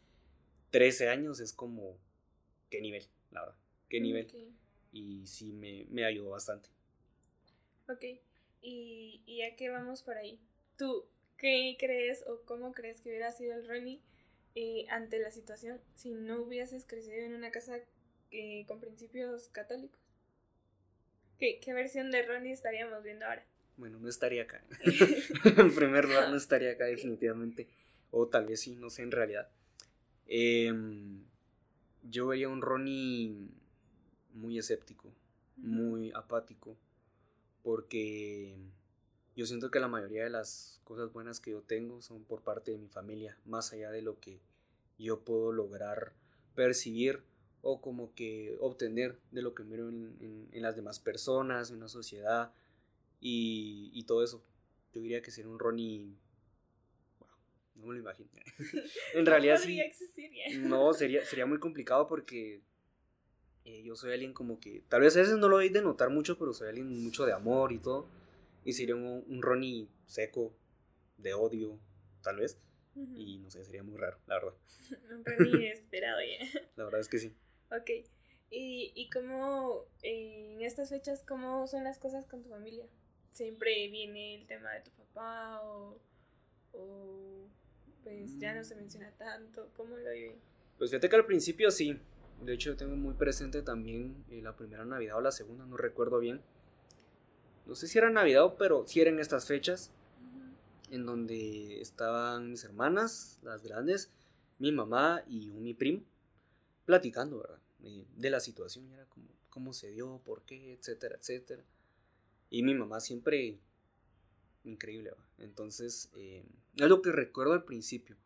13 0.72 1.10
años 1.10 1.40
es 1.40 1.54
como, 1.54 1.98
¿qué 2.70 2.82
nivel? 2.82 3.08
La 3.32 3.42
verdad, 3.42 3.56
¿qué 3.90 4.02
nivel? 4.02 4.54
Y 4.92 5.25
sí 5.28 5.52
me, 5.52 5.86
me 5.90 6.06
ayudó 6.06 6.32
bastante. 6.32 6.70
Ok, 7.88 8.04
y, 8.62 9.22
y 9.25 9.42
a 9.44 9.56
qué 9.56 9.70
vamos 9.70 10.01
por 10.01 10.18
ahí. 10.18 10.39
¿Tú 10.77 11.06
qué 11.38 11.75
crees 11.80 12.24
o 12.27 12.42
cómo 12.46 12.74
crees 12.74 13.01
que 13.01 13.10
hubiera 13.10 13.32
sido 13.32 13.54
el 13.56 13.68
Ronnie 13.68 14.01
eh, 14.56 14.86
ante 14.89 15.20
la 15.20 15.32
situación 15.32 15.80
si 15.96 16.12
no 16.12 16.42
hubieses 16.42 16.86
crecido 16.86 17.18
en 17.18 17.34
una 17.34 17.51
casa 17.51 17.77
eh, 18.32 18.65
con 18.68 18.80
principios 18.80 19.50
católicos? 19.50 20.00
¿Qué, 21.38 21.60
¿Qué 21.60 21.74
versión 21.74 22.12
de 22.12 22.24
Ronnie 22.24 22.54
estaríamos 22.54 23.04
viendo 23.04 23.25
ahora? 23.25 23.46
Bueno, 23.77 24.00
no 24.00 24.08
estaría 24.08 24.44
acá. 24.44 24.63
en 25.58 25.75
primer 25.75 26.06
lugar, 26.06 26.30
no 26.30 26.38
estaría 26.38 26.72
acá 26.72 26.86
definitivamente. 26.86 27.68
O 28.12 28.27
tal 28.27 28.46
vez 28.46 28.62
sí, 28.62 28.75
no 28.75 28.89
sé 28.89 29.04
en 29.04 29.12
realidad. 29.12 29.50
Em, 30.27 31.24
yo 32.04 32.27
vería 32.27 32.50
un 32.50 32.62
Ronnie 32.62 33.50
muy 34.34 34.58
escéptico, 34.58 35.13
muy 35.58 36.12
apático, 36.15 36.77
porque 37.65 38.55
yo 39.36 39.48
siento 39.48 39.72
que 39.72 39.79
la 39.79 39.88
mayoría 39.88 40.24
de 40.24 40.29
las 40.29 40.79
cosas 40.84 41.12
buenas 41.12 41.39
que 41.39 41.50
yo 41.50 41.63
tengo 41.63 42.00
son 42.03 42.24
por 42.24 42.43
parte 42.43 42.69
de 42.69 42.77
mi 42.77 42.89
familia, 42.89 43.39
más 43.43 43.74
allá 43.74 43.89
de 43.89 44.03
lo 44.03 44.19
que 44.19 44.39
yo 45.00 45.22
puedo 45.22 45.51
lograr 45.51 46.13
percibir 46.53 47.24
o 47.63 47.81
como 47.81 48.13
que 48.13 48.55
obtener 48.60 49.17
de 49.31 49.41
lo 49.41 49.55
que 49.55 49.63
miro 49.63 49.89
en, 49.89 50.48
las 50.53 50.75
demás 50.75 51.00
personas, 51.00 51.72
en 51.72 51.79
la 51.79 51.88
sociedad 51.88 52.53
y, 53.19 54.03
todo 54.03 54.24
eso. 54.24 54.45
Yo 54.93 55.01
diría 55.01 55.24
que 55.24 55.31
sería 55.31 55.50
un 55.50 55.57
Ronnie... 55.57 56.15
no 57.74 57.88
me 57.88 57.95
lo 57.95 58.00
imagino. 58.00 58.29
en 59.15 59.25
realidad 59.25 59.57
sí. 59.57 59.81
No, 60.60 60.93
sería, 60.93 61.25
sería 61.25 61.48
muy 61.48 61.57
complicado 61.57 62.05
porque 62.05 62.62
eh, 63.65 63.81
yo 63.84 63.95
soy 63.95 64.13
alguien 64.13 64.34
como 64.34 64.60
que, 64.60 64.84
tal 64.88 65.01
vez 65.01 65.15
a 65.17 65.19
veces 65.19 65.38
no 65.38 65.50
lo 65.50 65.57
veis 65.57 65.74
de 65.74 65.81
notar 65.81 66.10
mucho, 66.10 66.38
pero 66.38 66.53
soy 66.53 66.69
alguien 66.69 66.88
mucho 67.03 67.25
de 67.25 67.34
amor 67.34 67.72
y 67.72 67.79
todo. 67.79 68.07
Y 68.63 68.74
sería 68.74 68.95
un, 68.95 69.24
un 69.27 69.41
Ronnie 69.41 69.89
seco, 70.05 70.53
de 71.17 71.34
odio, 71.34 71.79
tal 72.22 72.38
vez. 72.38 72.60
Y 72.95 73.39
no 73.39 73.50
sé, 73.50 73.65
sería 73.65 73.84
muy 73.84 73.98
raro, 73.98 74.19
la 74.27 74.36
verdad. 74.36 74.53
un 75.12 75.25
Ronnie 75.25 75.67
inesperado 75.67 76.19
ya. 76.22 76.62
La 76.75 76.86
verdad 76.86 77.01
es 77.01 77.10
que 77.10 77.19
sí. 77.19 77.36
Ok. 77.72 77.89
¿Y, 78.51 78.93
y 78.95 79.10
cómo, 79.10 79.86
en 80.01 80.62
estas 80.62 80.89
fechas, 80.89 81.24
cómo 81.27 81.67
son 81.67 81.84
las 81.84 81.98
cosas 81.98 82.25
con 82.25 82.43
tu 82.43 82.50
familia? 82.50 82.86
¿Siempre 83.31 83.89
viene 83.89 84.36
el 84.36 84.48
tema 84.48 84.72
de 84.72 84.81
tu 84.81 84.91
papá 84.91 85.62
o, 85.62 86.00
o 86.72 87.50
pues 88.03 88.38
ya 88.38 88.53
no 88.53 88.63
se 88.63 88.75
menciona 88.75 89.12
tanto? 89.17 89.72
¿Cómo 89.75 89.98
lo 89.98 90.10
viven? 90.12 90.39
Pues 90.77 90.91
fíjate 90.91 91.10
que 91.10 91.15
al 91.15 91.25
principio 91.25 91.72
sí, 91.72 92.00
de 92.42 92.54
hecho, 92.54 92.75
tengo 92.75 92.96
muy 92.96 93.13
presente 93.13 93.62
también 93.62 94.24
eh, 94.30 94.42
la 94.42 94.56
primera 94.56 94.86
Navidad 94.86 95.18
o 95.18 95.22
la 95.22 95.32
segunda, 95.32 95.65
no 95.65 95.77
recuerdo 95.77 96.20
bien. 96.20 96.42
No 97.65 97.75
sé 97.75 97.88
si 97.88 97.98
era 97.98 98.10
Navidad, 98.10 98.56
pero 98.58 98.86
sí 98.88 99.01
eran 99.01 99.20
estas 99.20 99.48
fechas. 99.48 99.92
En 100.92 101.06
donde 101.06 101.82
estaban 101.82 102.51
mis 102.51 102.63
hermanas, 102.63 103.39
las 103.42 103.63
grandes, 103.63 104.12
mi 104.60 104.72
mamá 104.72 105.24
y 105.27 105.50
un 105.50 105.63
mi 105.63 105.74
primo, 105.74 106.04
platicando, 106.86 107.39
¿verdad? 107.39 107.60
de 107.80 108.30
la 108.32 108.39
situación, 108.39 108.92
era 108.92 109.06
como 109.06 109.27
cómo 109.56 109.72
se 109.72 109.89
dio, 109.89 110.22
por 110.25 110.42
qué, 110.42 110.74
etcétera, 110.74 111.15
etcétera. 111.15 111.63
Y 112.50 112.62
mi 112.62 112.74
mamá 112.74 113.00
siempre 113.00 113.58
increíble, 114.65 115.12
¿verdad? 115.12 115.25
Entonces, 115.38 116.10
eh, 116.15 116.44
es 116.75 116.89
lo 116.89 117.01
que 117.01 117.13
recuerdo 117.13 117.54
al 117.54 117.63
principio. 117.63 118.18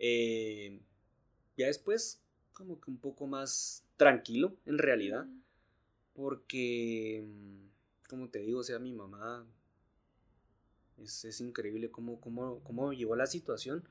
Eh, 0.00 0.80
ya 1.56 1.66
después 1.66 2.20
como 2.58 2.80
que 2.80 2.90
un 2.90 2.98
poco 2.98 3.28
más 3.28 3.84
tranquilo 3.96 4.56
en 4.66 4.78
realidad. 4.78 5.26
Porque, 6.12 7.24
mm, 7.24 8.08
como 8.08 8.28
te 8.28 8.40
digo, 8.40 8.58
o 8.58 8.64
sea, 8.64 8.80
mi 8.80 8.92
mamá 8.92 9.46
es, 10.98 11.24
es 11.24 11.40
increíble 11.40 11.90
cómo, 11.90 12.20
cómo, 12.20 12.60
cómo 12.64 12.92
llevó 12.92 13.14
la 13.14 13.26
situación 13.26 13.88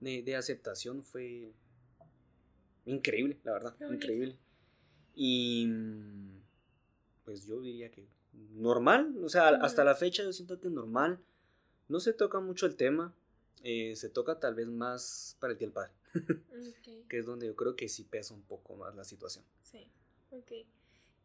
de, 0.00 0.22
de, 0.22 0.34
aceptación. 0.34 1.04
Fue 1.04 1.52
increíble, 2.84 3.38
la 3.44 3.52
verdad, 3.52 3.76
increíble. 3.88 4.36
Y 5.14 5.66
mm, 5.68 6.40
pues 7.24 7.46
yo 7.46 7.60
diría 7.60 7.90
que 7.90 8.08
normal, 8.32 9.14
o 9.22 9.28
sea, 9.28 9.48
hasta 9.48 9.84
la 9.84 9.94
fecha 9.94 10.24
yo 10.24 10.32
siento 10.32 10.60
que 10.60 10.68
normal. 10.68 11.20
No 11.88 12.00
se 12.00 12.12
toca 12.12 12.40
mucho 12.40 12.66
el 12.66 12.76
tema, 12.76 13.14
eh, 13.62 13.96
se 13.96 14.10
toca 14.10 14.38
tal 14.38 14.54
vez 14.54 14.68
más 14.68 15.36
para 15.40 15.52
el 15.52 15.58
día 15.58 15.68
del 15.68 15.72
padre. 15.72 15.92
Que 17.08 17.18
es 17.18 17.26
donde 17.26 17.46
yo 17.46 17.56
creo 17.56 17.76
que 17.76 17.88
sí 17.88 18.04
pesa 18.04 18.34
un 18.34 18.42
poco 18.42 18.76
más 18.76 18.94
la 18.94 19.04
situación. 19.04 19.44
Sí, 19.62 19.90
ok. 20.30 20.52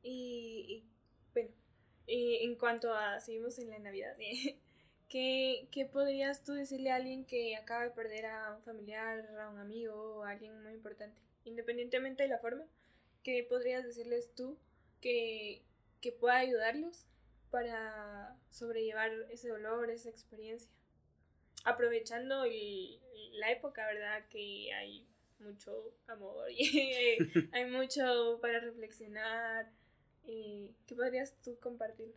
Y, 0.04 0.84
bueno, 1.34 1.52
en 2.08 2.56
cuanto 2.56 2.94
a, 2.94 3.20
seguimos 3.20 3.58
en 3.60 3.70
la 3.70 3.80
Navidad, 3.80 4.16
¿qué, 5.10 5.68
¿qué 5.72 5.86
podrías 5.86 6.44
tú 6.44 6.54
decirle 6.54 6.92
a 6.92 6.96
alguien 6.96 7.26
que 7.26 7.56
acaba 7.56 7.84
de 7.84 7.92
perder 7.92 8.26
a 8.26 8.56
un 8.56 8.64
familiar, 8.64 9.26
a 9.40 9.50
un 9.50 9.60
amigo 9.60 10.18
o 10.18 10.24
a 10.24 10.32
alguien 10.32 10.62
muy 10.62 10.74
importante? 10.74 11.22
Independientemente 11.46 12.24
de 12.24 12.30
la 12.30 12.40
forma, 12.40 12.66
¿qué 13.24 13.46
podrías 13.48 13.84
decirles 13.84 14.34
tú 14.36 14.58
que, 15.02 15.64
que 16.02 16.12
pueda 16.12 16.38
ayudarlos 16.38 17.06
para 17.50 18.38
sobrellevar 18.50 19.12
ese 19.30 19.50
dolor, 19.50 19.90
esa 19.90 20.10
experiencia? 20.10 20.72
Aprovechando 21.64 22.44
la 23.34 23.52
época, 23.52 23.86
¿verdad? 23.88 24.26
Que 24.30 24.72
hay 24.74 25.06
mucho 25.40 25.94
amor 26.08 26.50
y 26.52 27.18
hay 27.52 27.70
mucho 27.70 28.40
para 28.42 28.60
reflexionar. 28.60 29.72
¿Qué 30.26 30.96
podrías 30.96 31.34
tú 31.44 31.58
compartir? 31.60 32.14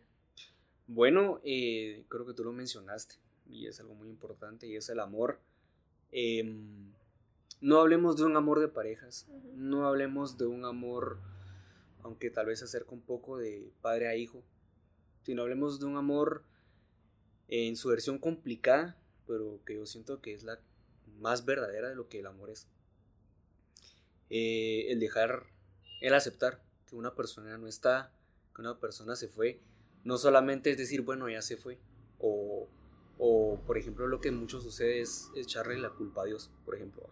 Bueno, 0.87 1.41
eh, 1.43 2.05
creo 2.07 2.25
que 2.25 2.33
tú 2.33 2.45
lo 2.45 2.53
mencionaste 2.53 3.15
y 3.49 3.67
es 3.67 3.79
algo 3.79 3.93
muy 3.95 4.09
importante 4.09 4.67
y 4.67 4.75
es 4.75 4.87
el 4.89 5.01
amor. 5.01 5.39
Em, 6.11 6.93
no 7.59 7.79
hablemos 7.79 8.17
de 8.17 8.23
un 8.23 8.37
amor 8.37 8.59
de 8.59 8.69
parejas, 8.69 9.27
no 9.53 9.85
hablemos 9.87 10.37
de 10.37 10.45
un 10.45 10.63
amor, 10.63 11.19
aunque 12.03 12.29
tal 12.29 12.45
vez 12.45 12.59
se 12.59 12.65
acerca 12.65 12.91
un 12.91 13.01
poco 13.01 13.37
de 13.37 13.69
padre 13.81 14.07
a 14.07 14.15
hijo, 14.15 14.43
sino 15.23 15.41
hablemos 15.41 15.79
de 15.79 15.87
un 15.87 15.97
amor 15.97 16.43
en 17.49 17.75
su 17.75 17.89
versión 17.89 18.17
complicada, 18.17 18.95
pero 19.27 19.59
que 19.65 19.75
yo 19.75 19.85
siento 19.85 20.21
que 20.21 20.33
es 20.33 20.43
la 20.43 20.59
más 21.19 21.45
verdadera 21.45 21.89
de 21.89 21.95
lo 21.95 22.07
que 22.07 22.19
el 22.19 22.25
amor 22.27 22.49
es. 22.49 22.67
Eh, 24.29 24.85
el 24.89 24.99
dejar, 24.99 25.47
el 26.01 26.13
aceptar 26.13 26.61
que 26.87 26.95
una 26.95 27.15
persona 27.15 27.57
no 27.57 27.67
está, 27.67 28.11
que 28.55 28.61
una 28.61 28.79
persona 28.79 29.15
se 29.15 29.27
fue, 29.27 29.61
no 30.03 30.17
solamente 30.17 30.71
es 30.71 30.77
decir, 30.77 31.01
bueno, 31.01 31.29
ya 31.29 31.41
se 31.41 31.57
fue, 31.57 31.79
o, 32.19 32.67
o 33.17 33.61
por 33.65 33.77
ejemplo 33.77 34.07
lo 34.07 34.21
que 34.21 34.31
mucho 34.31 34.61
sucede 34.61 35.01
es 35.01 35.29
echarle 35.35 35.77
la 35.77 35.91
culpa 35.91 36.23
a 36.23 36.25
Dios, 36.25 36.51
por 36.65 36.75
ejemplo. 36.75 37.09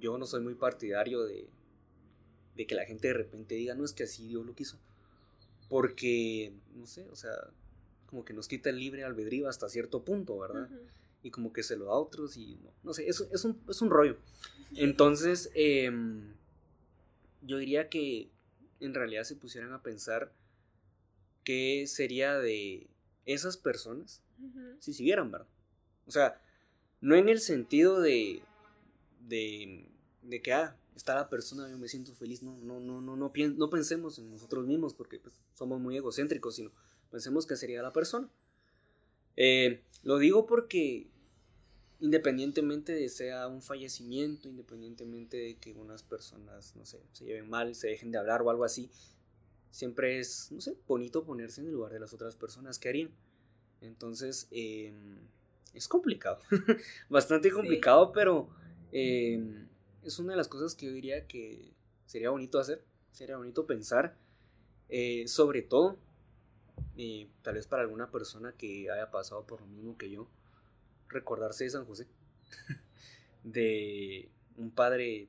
Yo 0.00 0.16
no 0.16 0.26
soy 0.26 0.40
muy 0.42 0.54
partidario 0.54 1.24
de, 1.24 1.48
de 2.56 2.66
que 2.66 2.74
la 2.74 2.84
gente 2.84 3.08
de 3.08 3.14
repente 3.14 3.54
diga, 3.54 3.74
no 3.74 3.84
es 3.84 3.92
que 3.92 4.04
así 4.04 4.28
Dios 4.28 4.44
lo 4.44 4.54
quiso, 4.54 4.78
porque, 5.68 6.52
no 6.74 6.86
sé, 6.86 7.08
o 7.10 7.16
sea, 7.16 7.32
como 8.06 8.24
que 8.24 8.32
nos 8.32 8.48
quita 8.48 8.70
el 8.70 8.78
libre 8.78 9.04
albedrío 9.04 9.48
hasta 9.48 9.68
cierto 9.68 10.04
punto, 10.04 10.38
¿verdad? 10.38 10.68
Y 11.22 11.30
como 11.30 11.52
que 11.52 11.62
se 11.62 11.76
lo 11.76 11.86
da 11.86 11.92
a 11.92 11.98
otros 11.98 12.36
y 12.36 12.56
no, 12.56 12.72
no 12.82 12.94
sé, 12.94 13.08
es, 13.08 13.20
es, 13.32 13.44
un, 13.44 13.60
es 13.68 13.82
un 13.82 13.90
rollo. 13.90 14.16
Entonces, 14.74 15.50
em, 15.54 16.34
yo 17.42 17.58
diría 17.58 17.88
que 17.88 18.30
en 18.80 18.94
realidad 18.94 19.24
se 19.24 19.36
pusieran 19.36 19.72
a 19.72 19.82
pensar 19.82 20.32
qué 21.44 21.86
sería 21.86 22.38
de 22.38 22.88
esas 23.24 23.56
personas 23.56 24.22
si 24.78 24.92
siguieran, 24.92 25.30
¿verdad? 25.30 25.48
O 26.06 26.10
sea, 26.10 26.40
no 27.00 27.16
en 27.16 27.28
el 27.28 27.40
sentido 27.40 28.00
de, 28.00 28.42
de, 29.26 29.88
de 30.22 30.42
que, 30.42 30.52
ah, 30.52 30.76
está 30.94 31.14
la 31.14 31.28
persona, 31.28 31.68
yo 31.68 31.78
me 31.78 31.88
siento 31.88 32.14
feliz, 32.14 32.42
no, 32.42 32.56
no, 32.58 32.80
no, 32.80 33.00
no, 33.00 33.16
no, 33.16 33.32
no 33.32 33.70
pensemos 33.70 34.18
en 34.18 34.30
nosotros 34.30 34.66
mismos 34.66 34.94
porque 34.94 35.18
pues, 35.18 35.34
somos 35.54 35.80
muy 35.80 35.96
egocéntricos, 35.96 36.56
sino 36.56 36.70
pensemos 37.10 37.46
que 37.46 37.56
sería 37.56 37.82
la 37.82 37.92
persona. 37.92 38.28
Eh, 39.40 39.84
lo 40.02 40.18
digo 40.18 40.46
porque 40.46 41.06
independientemente 42.00 42.92
de 42.92 43.08
sea 43.08 43.46
un 43.46 43.62
fallecimiento, 43.62 44.48
independientemente 44.48 45.36
de 45.36 45.56
que 45.58 45.74
unas 45.74 46.02
personas, 46.02 46.74
no 46.74 46.84
sé, 46.84 47.00
se 47.12 47.24
lleven 47.24 47.48
mal, 47.48 47.72
se 47.76 47.86
dejen 47.86 48.10
de 48.10 48.18
hablar 48.18 48.42
o 48.42 48.50
algo 48.50 48.64
así, 48.64 48.90
siempre 49.70 50.18
es, 50.18 50.50
no 50.50 50.60
sé, 50.60 50.76
bonito 50.88 51.24
ponerse 51.24 51.60
en 51.60 51.68
el 51.68 51.74
lugar 51.74 51.92
de 51.92 52.00
las 52.00 52.12
otras 52.12 52.34
personas 52.34 52.80
que 52.80 52.88
harían. 52.88 53.10
Entonces, 53.80 54.48
em, 54.50 55.18
es 55.72 55.86
complicado, 55.86 56.40
bastante 57.08 57.52
complicado, 57.52 58.10
pero 58.10 58.48
em, 58.90 59.68
es 60.02 60.18
una 60.18 60.32
de 60.32 60.36
las 60.36 60.48
cosas 60.48 60.74
que 60.74 60.86
yo 60.86 60.92
diría 60.92 61.28
que 61.28 61.70
sería 62.06 62.30
bonito 62.30 62.58
hacer, 62.58 62.82
sería 63.12 63.36
bonito 63.36 63.66
pensar, 63.66 64.16
eh, 64.88 65.28
sobre 65.28 65.62
todo, 65.62 65.96
eh, 67.00 67.28
tal 67.42 67.54
vez 67.54 67.68
para 67.68 67.82
alguna 67.82 68.10
persona 68.10 68.52
que 68.52 68.90
haya 68.90 69.08
pasado 69.12 69.46
por 69.46 69.60
lo 69.60 69.68
mismo 69.68 69.96
que 69.96 70.10
yo, 70.10 70.28
recordarse 71.08 71.62
de 71.62 71.70
San 71.70 71.84
José, 71.84 72.08
de 73.44 74.28
un 74.56 74.72
padre 74.72 75.28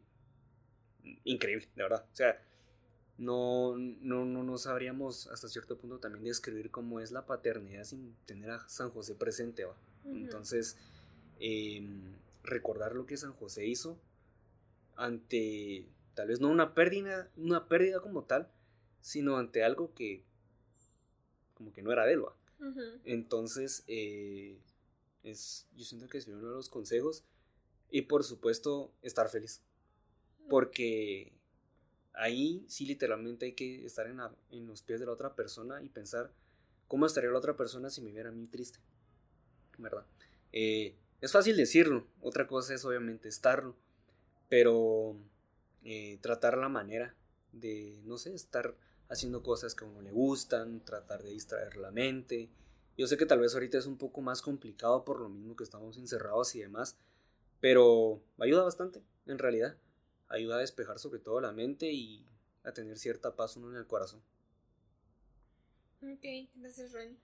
increíble, 1.24 1.70
de 1.76 1.84
verdad. 1.84 2.06
O 2.12 2.16
sea, 2.16 2.42
no, 3.20 3.78
no, 3.78 4.26
no, 4.26 4.58
sabríamos 4.58 5.28
hasta 5.28 5.48
cierto 5.48 5.78
punto 5.78 6.00
también 6.00 6.24
describir 6.26 6.72
cómo 6.72 7.02
es 7.02 7.12
la 7.12 7.28
paternidad 7.28 7.84
sin 7.84 8.16
tener 8.26 8.50
a 8.50 8.68
San 8.68 8.90
José 8.90 9.14
presente. 9.14 9.66
¿va? 9.66 9.76
Entonces, 10.06 10.76
em, 11.40 12.16
recordar 12.44 12.96
lo 12.96 13.06
que 13.06 13.16
San 13.16 13.34
José 13.34 13.68
hizo 13.68 14.00
ante 14.96 15.86
tal 16.16 16.30
vez 16.30 16.42
no 16.42 16.50
una 16.50 16.74
pérdida, 16.74 17.30
una 17.38 17.68
pérdida 17.68 18.00
como 18.00 18.24
tal, 18.24 18.50
sino 19.02 19.38
ante 19.38 19.64
algo 19.64 19.94
que 19.94 20.24
como 21.60 21.72
que 21.72 21.84
no 21.84 21.92
era 21.92 22.08
de 22.08 22.14
él. 22.14 22.24
Entonces, 23.06 23.84
eh, 23.86 24.58
es, 25.22 25.68
yo 25.76 25.86
siento 25.86 26.08
que 26.08 26.18
es 26.18 26.28
uno 26.28 26.50
de 26.50 26.56
los 26.56 26.70
consejos. 26.70 27.24
Y 27.92 28.02
por 28.04 28.24
supuesto, 28.24 28.92
estar 29.04 29.30
feliz. 29.30 29.62
Porque 30.50 31.32
ahí 32.14 32.66
sí 32.68 32.88
literalmente 32.88 33.46
hay 33.46 33.54
que 33.54 33.86
estar 33.86 34.08
en, 34.08 34.20
en 34.50 34.66
los 34.66 34.82
pies 34.82 35.00
de 35.00 35.06
la 35.06 35.12
otra 35.12 35.36
persona 35.36 35.84
y 35.84 35.90
pensar 35.90 36.32
cómo 36.88 37.06
estaría 37.06 37.30
la 37.30 37.38
otra 37.38 37.56
persona 37.56 37.92
si 37.92 38.02
me 38.02 38.12
viera 38.12 38.30
a 38.30 38.32
mí 38.32 38.48
triste. 38.48 38.80
¿Verdad? 39.78 40.08
Eh, 40.52 40.96
es 41.22 41.32
fácil 41.32 41.56
decirlo, 41.56 42.08
otra 42.22 42.48
cosa 42.48 42.74
es 42.74 42.84
obviamente 42.84 43.30
estarlo 43.30 43.76
pero 44.50 45.16
eh, 45.84 46.18
tratar 46.22 46.58
la 46.58 46.68
manera 46.68 47.16
de, 47.54 48.02
no 48.04 48.18
sé, 48.18 48.34
estar 48.34 48.76
haciendo 49.10 49.44
cosas 49.44 49.76
que 49.76 49.84
a 49.84 49.88
uno 49.88 50.02
le 50.02 50.12
gustan, 50.12 50.86
tratar 50.86 51.24
de 51.24 51.32
distraer 51.32 51.76
la 51.78 51.92
mente. 51.92 52.50
Yo 52.98 53.08
sé 53.08 53.18
que 53.18 53.26
tal 53.26 53.40
vez 53.40 53.54
ahorita 53.54 53.78
es 53.78 53.86
un 53.86 53.98
poco 53.98 54.22
más 54.22 54.42
complicado 54.42 55.04
por 55.04 55.20
lo 55.20 55.30
mismo 55.30 55.56
que 55.56 55.64
estamos 55.64 55.98
encerrados 55.98 56.56
y 56.56 56.60
demás, 56.60 56.98
pero 57.60 58.22
ayuda 58.40 58.64
bastante, 58.64 59.02
en 59.26 59.40
realidad. 59.40 59.76
Ayuda 60.28 60.58
a 60.58 60.60
despejar 60.60 61.00
sobre 61.00 61.20
todo 61.20 61.42
la 61.42 61.52
mente 61.52 61.92
y 61.92 62.26
a 62.64 62.72
tener 62.72 62.98
cierta 62.98 63.36
paz 63.36 63.58
uno 63.58 63.72
en 63.72 63.78
el 63.78 63.88
corazón. 63.88 64.22
Ok, 66.02 66.50
gracias 66.56 66.94
Ron. 66.94 67.18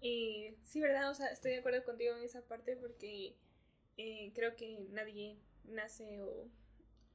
Eh, 0.00 0.56
sí, 0.64 0.80
¿verdad? 0.80 1.10
O 1.10 1.14
sea, 1.14 1.26
estoy 1.26 1.52
de 1.52 1.58
acuerdo 1.58 1.84
contigo 1.84 2.16
en 2.16 2.22
esa 2.22 2.40
parte 2.42 2.76
porque 2.76 3.36
eh, 3.98 4.32
creo 4.34 4.56
que 4.56 4.86
nadie 4.90 5.36
nace 5.64 6.22
o 6.22 6.48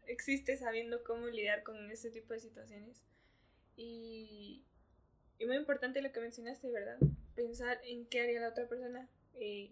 existe 0.06 0.56
sabiendo 0.58 1.04
cómo 1.04 1.28
lidiar 1.28 1.64
con 1.64 1.90
ese 1.90 2.12
tipo 2.12 2.34
de 2.34 2.40
situaciones. 2.40 3.02
Y, 3.76 4.64
y 5.38 5.46
muy 5.46 5.58
importante 5.58 6.02
lo 6.02 6.12
que 6.12 6.20
mencionaste, 6.20 6.70
¿verdad? 6.70 6.98
Pensar 7.36 7.80
en 7.84 8.06
qué 8.06 8.22
haría 8.22 8.40
la 8.40 8.50
otra 8.50 8.68
persona. 8.68 9.08
Eh, 9.36 9.72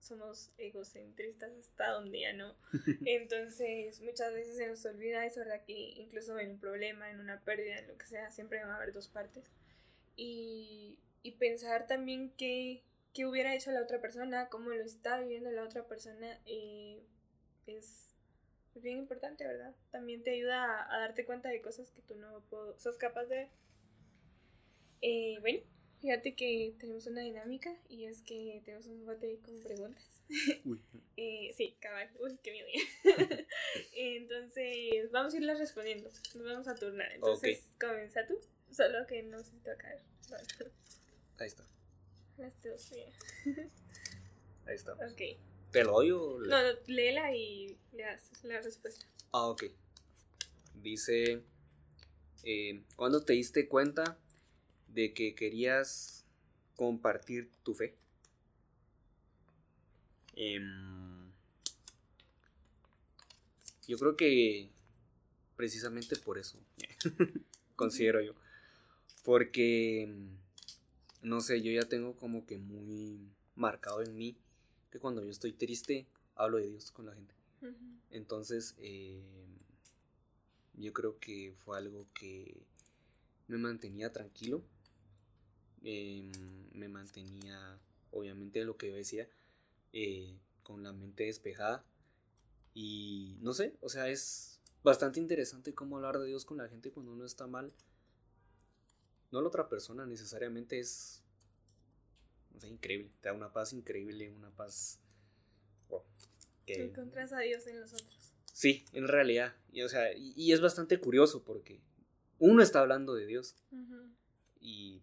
somos 0.00 0.50
egocentristas 0.58 1.52
hasta 1.58 1.90
donde 1.90 2.20
ya 2.20 2.32
no. 2.32 2.54
Entonces, 3.04 4.00
muchas 4.00 4.32
veces 4.32 4.56
se 4.56 4.66
nos 4.66 4.84
olvida, 4.86 5.24
es 5.26 5.36
verdad 5.36 5.64
que 5.64 5.72
incluso 5.72 6.38
en 6.38 6.52
un 6.52 6.58
problema, 6.58 7.10
en 7.10 7.20
una 7.20 7.40
pérdida, 7.40 7.78
en 7.78 7.88
lo 7.88 7.98
que 7.98 8.06
sea, 8.06 8.30
siempre 8.30 8.60
van 8.60 8.70
a 8.70 8.76
haber 8.76 8.92
dos 8.92 9.08
partes. 9.08 9.44
Y, 10.16 10.98
y 11.22 11.32
pensar 11.32 11.86
también 11.86 12.32
qué, 12.36 12.82
qué 13.12 13.26
hubiera 13.26 13.54
hecho 13.54 13.70
la 13.70 13.82
otra 13.82 14.00
persona, 14.00 14.48
cómo 14.48 14.70
lo 14.70 14.82
está 14.82 15.20
viviendo 15.20 15.50
la 15.50 15.64
otra 15.64 15.86
persona, 15.86 16.38
eh, 16.46 17.02
es, 17.66 18.14
bien 18.82 18.98
importante, 18.98 19.46
¿verdad? 19.46 19.74
También 19.90 20.22
te 20.22 20.32
ayuda 20.32 20.86
a, 20.94 21.00
darte 21.00 21.24
cuenta 21.24 21.48
de 21.48 21.60
cosas 21.60 21.90
que 21.90 22.02
tú 22.02 22.16
no 22.16 22.42
sos 22.78 22.96
capaz 22.96 23.24
de 23.24 23.36
ver. 23.36 23.48
Eh, 25.00 25.36
bueno, 25.40 25.60
fíjate 26.00 26.34
que 26.34 26.74
tenemos 26.78 27.06
una 27.06 27.22
dinámica 27.22 27.76
y 27.88 28.06
es 28.06 28.22
que 28.22 28.60
tenemos 28.64 28.86
un 28.86 29.04
bote 29.04 29.38
con 29.40 29.60
preguntas. 29.62 30.22
Uy. 30.64 30.82
eh, 31.16 31.52
sí, 31.56 31.76
cabal. 31.80 32.10
Uy, 32.20 32.38
qué 32.42 32.52
miedo. 32.52 32.68
Entonces, 33.94 35.10
vamos 35.10 35.34
a 35.34 35.36
irlas 35.36 35.58
respondiendo. 35.58 36.10
Nos 36.34 36.44
vamos 36.44 36.68
a 36.68 36.74
turnar. 36.74 37.12
Entonces, 37.12 37.64
comienza 37.80 38.26
tú. 38.26 38.38
Solo 38.70 39.06
que 39.06 39.22
no 39.22 39.42
se 39.42 39.52
te 39.58 39.70
va 39.70 39.74
a 39.74 39.78
caer. 39.78 40.02
Ahí 41.38 41.46
está. 41.46 41.64
Las 42.36 42.62
dos, 42.62 42.92
Ahí 44.66 44.74
está. 44.74 44.92
Ok. 44.94 45.38
¿Te 45.70 45.84
lo 45.84 45.92
doy 45.92 46.10
o 46.10 46.38
No, 46.40 46.62
no, 46.62 46.78
léela 46.86 47.34
y 47.34 47.76
le 47.92 48.04
haces 48.04 48.42
la 48.44 48.60
respuesta. 48.60 49.06
Ah, 49.32 49.46
ok. 49.46 49.64
Dice, 50.74 51.42
eh, 52.44 52.82
¿cuándo 52.96 53.22
te 53.22 53.34
diste 53.34 53.68
cuenta 53.68 54.18
de 54.88 55.12
que 55.12 55.34
querías 55.34 56.24
compartir 56.76 57.50
tu 57.62 57.74
fe? 57.74 57.94
Em, 60.36 61.32
yo 63.86 63.98
creo 63.98 64.16
que 64.16 64.70
precisamente 65.56 66.16
por 66.16 66.38
eso, 66.38 66.58
considero 67.76 68.22
yo. 68.22 68.34
Porque, 69.24 70.08
no 71.22 71.40
sé, 71.40 71.60
yo 71.60 71.72
ya 71.72 71.86
tengo 71.88 72.16
como 72.16 72.46
que 72.46 72.56
muy 72.56 73.28
marcado 73.56 74.00
en 74.00 74.16
mí 74.16 74.36
que 74.90 74.98
cuando 74.98 75.22
yo 75.22 75.30
estoy 75.30 75.52
triste, 75.52 76.06
hablo 76.34 76.58
de 76.58 76.68
Dios 76.68 76.90
con 76.90 77.06
la 77.06 77.14
gente. 77.14 77.34
Entonces, 78.10 78.74
eh, 78.78 79.20
yo 80.74 80.92
creo 80.92 81.18
que 81.18 81.54
fue 81.64 81.76
algo 81.76 82.06
que 82.14 82.62
me 83.48 83.58
mantenía 83.58 84.12
tranquilo, 84.12 84.62
em, 85.82 86.30
me 86.72 86.88
mantenía, 86.88 87.78
obviamente, 88.12 88.64
lo 88.64 88.76
que 88.76 88.90
yo 88.90 88.96
decía, 88.96 89.28
eh, 89.92 90.38
con 90.62 90.82
la 90.82 90.92
mente 90.92 91.24
despejada. 91.24 91.84
Y 92.74 93.36
no 93.40 93.54
sé, 93.54 93.74
o 93.80 93.88
sea, 93.88 94.08
es 94.08 94.60
bastante 94.84 95.18
interesante 95.18 95.74
cómo 95.74 95.96
hablar 95.96 96.18
de 96.18 96.28
Dios 96.28 96.44
con 96.44 96.58
la 96.58 96.68
gente 96.68 96.92
cuando 96.92 97.12
uno 97.12 97.24
está 97.24 97.46
mal. 97.46 97.72
No 99.32 99.42
la 99.42 99.48
otra 99.48 99.68
persona 99.68 100.06
necesariamente 100.06 100.78
es 100.78 101.22
increíble, 102.66 103.10
te 103.20 103.28
da 103.28 103.34
una 103.34 103.52
paz 103.52 103.72
increíble, 103.72 104.30
una 104.30 104.50
paz... 104.50 105.00
que... 106.66 106.84
Encuentras 106.84 107.32
a 107.32 107.40
Dios 107.40 107.66
en 107.66 107.80
los 107.80 107.92
otros. 107.92 108.34
Sí, 108.52 108.84
en 108.92 109.06
realidad, 109.06 109.54
y, 109.70 109.82
o 109.82 109.88
sea, 109.88 110.12
y, 110.16 110.52
es 110.52 110.60
bastante 110.60 110.98
curioso 110.98 111.44
porque 111.44 111.80
uno 112.38 112.62
está 112.62 112.80
hablando 112.80 113.14
de 113.14 113.26
Dios 113.26 113.56
y 114.60 115.02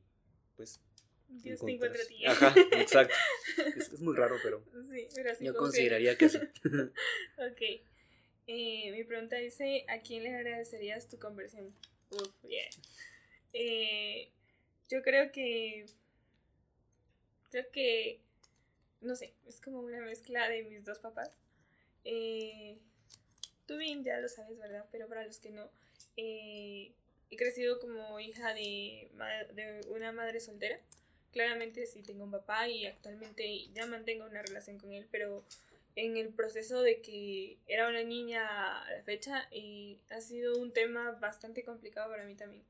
pues... 0.55 0.81
Dios 1.27 1.59
te 1.65 1.71
encuentra 1.71 2.01
a 2.01 2.05
ti. 2.05 2.25
Ajá, 2.25 2.55
exacto. 2.73 3.15
Es, 3.77 3.99
muy 3.99 4.15
raro, 4.15 4.35
pero, 4.43 4.63
sí, 4.89 5.07
pero 5.15 5.31
yo 5.39 5.55
consideraría 5.55 6.17
que 6.17 6.29
sí. 6.29 6.37
ok. 7.37 7.61
Eh, 8.47 8.91
mi 8.91 9.03
pregunta 9.03 9.37
dice, 9.37 9.85
¿a 9.87 10.01
quién 10.01 10.23
le 10.23 10.35
agradecerías 10.35 11.09
tu 11.09 11.17
conversión? 11.17 11.73
Uf, 12.11 12.29
yeah. 12.43 12.69
Eh, 13.53 14.31
yo 14.89 15.01
creo 15.01 15.31
que 15.31 15.85
Creo 17.55 17.71
que, 17.71 18.19
no 18.99 19.15
sé, 19.15 19.31
es 19.47 19.61
como 19.61 19.79
una 19.79 20.01
mezcla 20.01 20.49
de 20.49 20.63
mis 20.63 20.83
dos 20.83 20.99
papás. 20.99 21.29
Eh, 22.03 22.77
tú 23.65 23.77
bien 23.77 24.03
ya 24.03 24.19
lo 24.19 24.27
sabes, 24.27 24.59
¿verdad? 24.59 24.85
Pero 24.91 25.07
para 25.07 25.25
los 25.25 25.39
que 25.39 25.51
no, 25.51 25.69
eh, 26.17 26.91
he 27.29 27.37
crecido 27.37 27.79
como 27.79 28.19
hija 28.19 28.53
de, 28.53 29.09
de 29.53 29.87
una 29.87 30.11
madre 30.11 30.41
soltera 30.41 30.77
claramente 31.31 31.85
sí 31.85 32.03
tengo 32.03 32.25
un 32.25 32.31
papá 32.31 32.67
y 32.67 32.85
actualmente 32.87 33.69
ya 33.73 33.85
mantengo 33.85 34.25
una 34.25 34.41
relación 34.41 34.77
con 34.77 34.91
él, 34.91 35.07
pero 35.09 35.45
en 35.95 36.17
el 36.17 36.33
proceso 36.33 36.81
de 36.81 36.99
que 36.99 37.57
era 37.67 37.87
una 37.87 38.03
niña 38.03 38.83
a 38.83 38.91
la 38.91 39.01
fecha 39.03 39.47
y 39.49 39.97
ha 40.09 40.19
sido 40.19 40.57
un 40.57 40.73
tema 40.73 41.11
bastante 41.21 41.63
complicado 41.63 42.11
para 42.11 42.25
mí 42.25 42.35
también. 42.35 42.63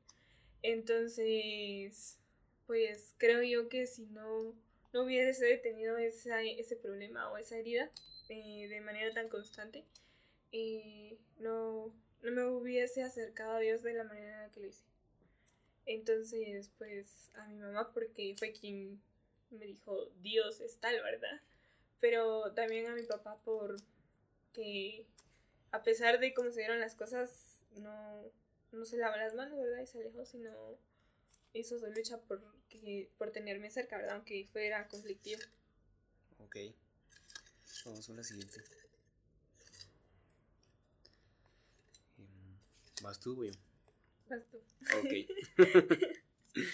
Entonces, 0.61 2.19
pues 2.67 3.15
creo 3.17 3.41
yo 3.41 3.67
que 3.67 3.87
si 3.87 4.05
no, 4.07 4.53
no 4.95 5.03
hubiese 5.03 5.58
tenido 5.58 5.97
ese 5.97 6.77
problema 6.77 7.29
o 7.29 7.38
esa 7.38 7.58
herida 7.58 7.91
eh, 8.29 8.69
de 8.69 8.79
manera 8.79 9.13
tan 9.13 9.27
constante, 9.27 9.84
eh, 10.53 11.17
no, 11.38 11.93
no 12.21 12.31
me 12.31 12.45
hubiese 12.45 13.03
acercado 13.03 13.55
a 13.55 13.60
Dios 13.60 13.84
de 13.84 13.93
la 13.93 14.05
manera 14.05 14.36
en 14.36 14.41
la 14.43 14.51
que 14.51 14.62
lo 14.62 14.67
hice. 14.67 14.84
Entonces, 15.86 16.71
pues 16.77 17.29
a 17.34 17.45
mi 17.47 17.58
mamá, 17.58 17.91
porque 17.93 18.36
fue 18.38 18.53
quien 18.53 19.01
me 19.49 19.65
dijo, 19.65 20.12
Dios 20.21 20.62
es 20.62 20.77
tal, 20.77 20.95
¿verdad? 21.03 21.41
Pero 21.99 22.53
también 22.53 22.88
a 22.88 22.95
mi 22.95 23.03
papá 23.03 23.38
por 23.43 23.75
que 24.53 25.05
a 25.71 25.84
pesar 25.84 26.21
de 26.21 26.34
cómo 26.34 26.51
se 26.51 26.62
dieron 26.62 26.79
las 26.79 26.95
cosas, 26.95 27.65
no, 27.75 28.31
no 28.71 28.86
se 28.86 28.95
lavó 28.95 29.17
las 29.17 29.36
manos, 29.36 29.60
¿verdad? 29.60 29.81
Y 29.81 29.88
se 29.88 29.99
alejó, 29.99 30.23
sino 30.23 30.77
hizo 31.59 31.79
su 31.79 31.87
lucha 31.87 32.19
por, 32.21 32.41
que, 32.69 33.09
por 33.17 33.31
tenerme 33.31 33.69
cerca, 33.69 33.97
¿verdad? 33.97 34.15
Aunque 34.15 34.45
fuera 34.51 34.87
conflictivo. 34.87 35.41
Ok. 36.39 36.57
Vamos 37.85 38.09
a 38.09 38.13
la 38.13 38.23
siguiente. 38.23 38.63
Em, 42.17 42.57
¿Vas 43.01 43.19
tú, 43.19 43.35
güey? 43.35 43.51
Vas 44.29 44.45
tú. 44.49 44.57
Ok. 44.97 45.13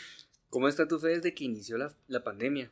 ¿Cómo 0.49 0.67
está 0.67 0.87
tu 0.87 0.99
fe 0.99 1.09
desde 1.09 1.33
que 1.33 1.45
inició 1.45 1.77
la, 1.77 1.95
la 2.07 2.23
pandemia? 2.23 2.71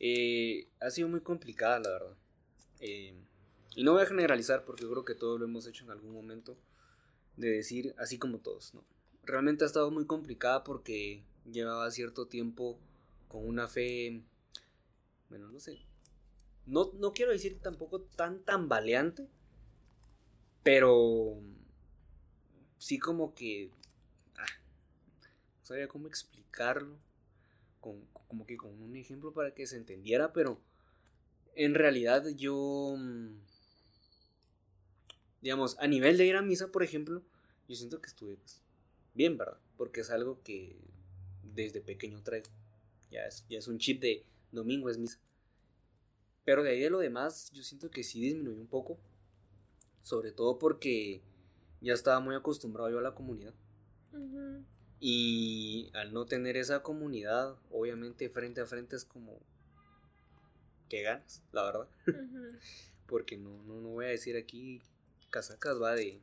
Eh, 0.00 0.68
ha 0.80 0.90
sido 0.90 1.08
muy 1.08 1.20
complicada, 1.20 1.80
la 1.80 1.90
verdad. 1.90 2.16
Eh, 2.80 3.14
y 3.74 3.82
no 3.82 3.92
voy 3.92 4.02
a 4.02 4.06
generalizar 4.06 4.64
porque 4.64 4.86
creo 4.86 5.04
que 5.04 5.14
todos 5.14 5.38
lo 5.38 5.46
hemos 5.46 5.66
hecho 5.66 5.84
en 5.84 5.90
algún 5.90 6.12
momento. 6.12 6.56
De 7.36 7.50
decir, 7.50 7.94
así 7.98 8.18
como 8.18 8.38
todos, 8.38 8.74
¿no? 8.74 8.84
Realmente 9.28 9.62
ha 9.64 9.66
estado 9.66 9.90
muy 9.90 10.06
complicada 10.06 10.64
porque 10.64 11.22
llevaba 11.44 11.90
cierto 11.90 12.28
tiempo 12.28 12.78
con 13.28 13.46
una 13.46 13.68
fe. 13.68 14.22
Bueno, 15.28 15.48
no 15.48 15.60
sé. 15.60 15.80
No, 16.64 16.90
no 16.94 17.12
quiero 17.12 17.32
decir 17.32 17.60
tampoco 17.60 18.00
tan 18.00 18.42
tambaleante. 18.42 19.28
Pero. 20.62 21.38
Sí, 22.78 22.98
como 22.98 23.34
que. 23.34 23.70
Ah, 24.38 24.46
no 25.60 25.66
sabía 25.66 25.88
cómo 25.88 26.08
explicarlo 26.08 26.96
como 27.80 28.46
que 28.46 28.56
con 28.56 28.80
un 28.82 28.96
ejemplo 28.96 29.32
para 29.32 29.54
que 29.54 29.66
se 29.66 29.76
entendiera, 29.76 30.32
pero 30.32 30.60
en 31.54 31.74
realidad 31.74 32.26
yo, 32.36 32.94
mm, 32.98 33.38
digamos, 35.40 35.78
a 35.78 35.86
nivel 35.86 36.18
de 36.18 36.26
ir 36.26 36.36
a 36.36 36.42
misa, 36.42 36.68
por 36.68 36.82
ejemplo, 36.82 37.22
yo 37.68 37.76
siento 37.76 38.00
que 38.00 38.08
estuve 38.08 38.36
pues, 38.36 38.60
bien, 39.14 39.36
¿verdad? 39.36 39.58
Porque 39.76 40.00
es 40.00 40.10
algo 40.10 40.42
que 40.42 40.76
desde 41.42 41.80
pequeño 41.80 42.22
traigo. 42.22 42.50
Ya 43.10 43.26
es, 43.26 43.44
ya 43.48 43.58
es 43.58 43.68
un 43.68 43.78
chip 43.78 44.00
de 44.00 44.24
domingo 44.52 44.90
es 44.90 44.98
misa. 44.98 45.18
Pero 46.44 46.62
de 46.62 46.70
ahí 46.70 46.80
de 46.80 46.90
lo 46.90 46.98
demás, 46.98 47.50
yo 47.52 47.62
siento 47.62 47.90
que 47.90 48.02
sí 48.02 48.20
disminuyó 48.20 48.60
un 48.60 48.66
poco. 48.66 48.98
Sobre 50.02 50.32
todo 50.32 50.58
porque 50.58 51.22
ya 51.80 51.92
estaba 51.92 52.20
muy 52.20 52.34
acostumbrado 52.34 52.90
yo 52.90 52.98
a 52.98 53.02
la 53.02 53.14
comunidad. 53.14 53.54
Y 55.00 55.90
al 55.94 56.12
no 56.12 56.26
tener 56.26 56.56
esa 56.56 56.82
comunidad, 56.82 57.56
obviamente 57.70 58.28
frente 58.28 58.60
a 58.60 58.66
frente 58.66 58.96
es 58.96 59.04
como 59.04 59.38
que 60.88 61.02
ganas, 61.02 61.42
la 61.52 61.64
verdad. 61.64 61.88
Porque 63.06 63.36
no, 63.36 63.62
no, 63.62 63.80
no 63.80 63.88
voy 63.90 64.06
a 64.06 64.08
decir 64.08 64.36
aquí 64.36 64.82
casacas, 65.30 65.80
va 65.80 65.94
de, 65.94 66.20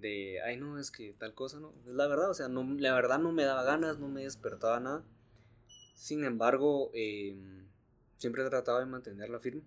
de, 0.00 0.40
ay 0.42 0.56
no, 0.56 0.78
es 0.78 0.90
que 0.90 1.12
tal 1.14 1.34
cosa, 1.34 1.60
no. 1.60 1.70
Es 1.86 1.94
la 1.94 2.06
verdad, 2.06 2.30
o 2.30 2.34
sea, 2.34 2.48
no, 2.48 2.64
la 2.78 2.94
verdad 2.94 3.18
no 3.18 3.32
me 3.32 3.44
daba 3.44 3.64
ganas, 3.64 3.98
no 3.98 4.08
me 4.08 4.24
despertaba 4.24 4.80
nada. 4.80 5.04
Sin 5.94 6.24
embargo, 6.24 6.90
em, 6.94 7.66
siempre 8.18 8.44
he 8.44 8.48
tratado 8.48 8.78
de 8.78 8.86
mantenerla 8.86 9.40
firme, 9.40 9.62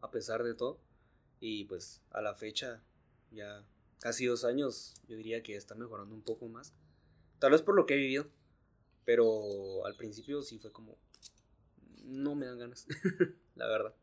a 0.00 0.10
pesar 0.10 0.42
de 0.42 0.54
todo. 0.54 0.80
Y 1.40 1.64
pues 1.64 2.02
a 2.10 2.20
la 2.20 2.34
fecha, 2.34 2.82
ya 3.30 3.64
casi 4.00 4.26
dos 4.26 4.44
años, 4.44 4.94
yo 5.06 5.16
diría 5.16 5.42
que 5.42 5.56
está 5.56 5.74
mejorando 5.74 6.14
un 6.14 6.22
poco 6.22 6.48
más. 6.48 6.74
Tal 7.38 7.52
vez 7.52 7.62
por 7.62 7.76
lo 7.76 7.86
que 7.86 7.94
he 7.94 7.98
vivido. 7.98 8.28
Pero 9.04 9.86
al 9.86 9.96
principio 9.96 10.42
sí 10.42 10.58
fue 10.58 10.70
como. 10.70 10.98
No 12.04 12.34
me 12.34 12.46
dan 12.46 12.58
ganas, 12.58 12.86
la 13.54 13.66
verdad. 13.66 13.94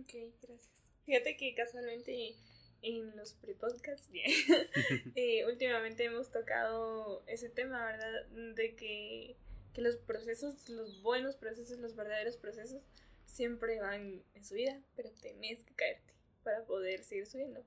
Ok, 0.00 0.14
gracias. 0.42 0.70
Fíjate 1.04 1.36
que 1.36 1.54
casualmente 1.54 2.36
en 2.82 3.16
los 3.16 3.34
pre-podcasts, 3.34 4.10
eh, 5.14 5.44
últimamente 5.46 6.04
hemos 6.04 6.30
tocado 6.30 7.22
ese 7.26 7.48
tema, 7.48 7.84
¿verdad? 7.86 8.26
De 8.54 8.74
que, 8.76 9.36
que 9.74 9.80
los 9.80 9.96
procesos, 9.96 10.68
los 10.68 11.02
buenos 11.02 11.36
procesos, 11.36 11.78
los 11.78 11.96
verdaderos 11.96 12.36
procesos, 12.36 12.82
siempre 13.26 13.80
van 13.80 14.22
en 14.34 14.44
su 14.44 14.54
vida, 14.54 14.80
pero 14.94 15.10
tenés 15.20 15.62
que 15.64 15.74
caerte 15.74 16.14
para 16.42 16.64
poder 16.64 17.02
seguir 17.02 17.26
subiendo. 17.26 17.64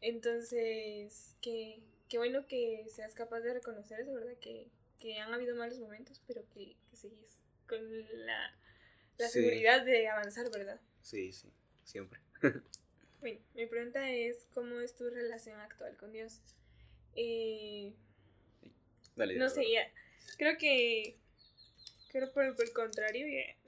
Entonces, 0.00 1.34
que 1.40 1.80
qué 2.08 2.18
bueno 2.18 2.46
que 2.46 2.86
seas 2.88 3.14
capaz 3.14 3.40
de 3.40 3.54
reconocer 3.54 4.00
eso, 4.00 4.14
¿verdad? 4.14 4.36
Que, 4.40 4.66
que 4.98 5.18
han 5.18 5.32
habido 5.32 5.54
malos 5.54 5.78
momentos, 5.78 6.20
pero 6.26 6.42
que, 6.50 6.76
que 6.90 6.96
seguís 6.96 7.40
con 7.68 7.78
la, 8.26 8.54
la 9.18 9.28
seguridad 9.28 9.84
de 9.84 10.08
avanzar, 10.08 10.50
¿verdad? 10.50 10.80
Sí, 11.02 11.32
sí, 11.32 11.52
siempre. 11.84 12.20
bueno, 13.20 13.40
mi 13.54 13.66
pregunta 13.66 14.10
es, 14.10 14.46
¿cómo 14.54 14.80
es 14.80 14.94
tu 14.94 15.08
relación 15.08 15.60
actual 15.60 15.96
con 15.96 16.12
Dios? 16.12 16.40
Eh, 17.16 17.92
dale, 19.16 19.36
no 19.36 19.48
sé, 19.48 19.70
ya, 19.70 19.90
creo 20.36 20.56
que, 20.56 21.16
creo 22.10 22.32
por, 22.32 22.54
por 22.54 22.64
el 22.64 22.72
contrario 22.72 23.26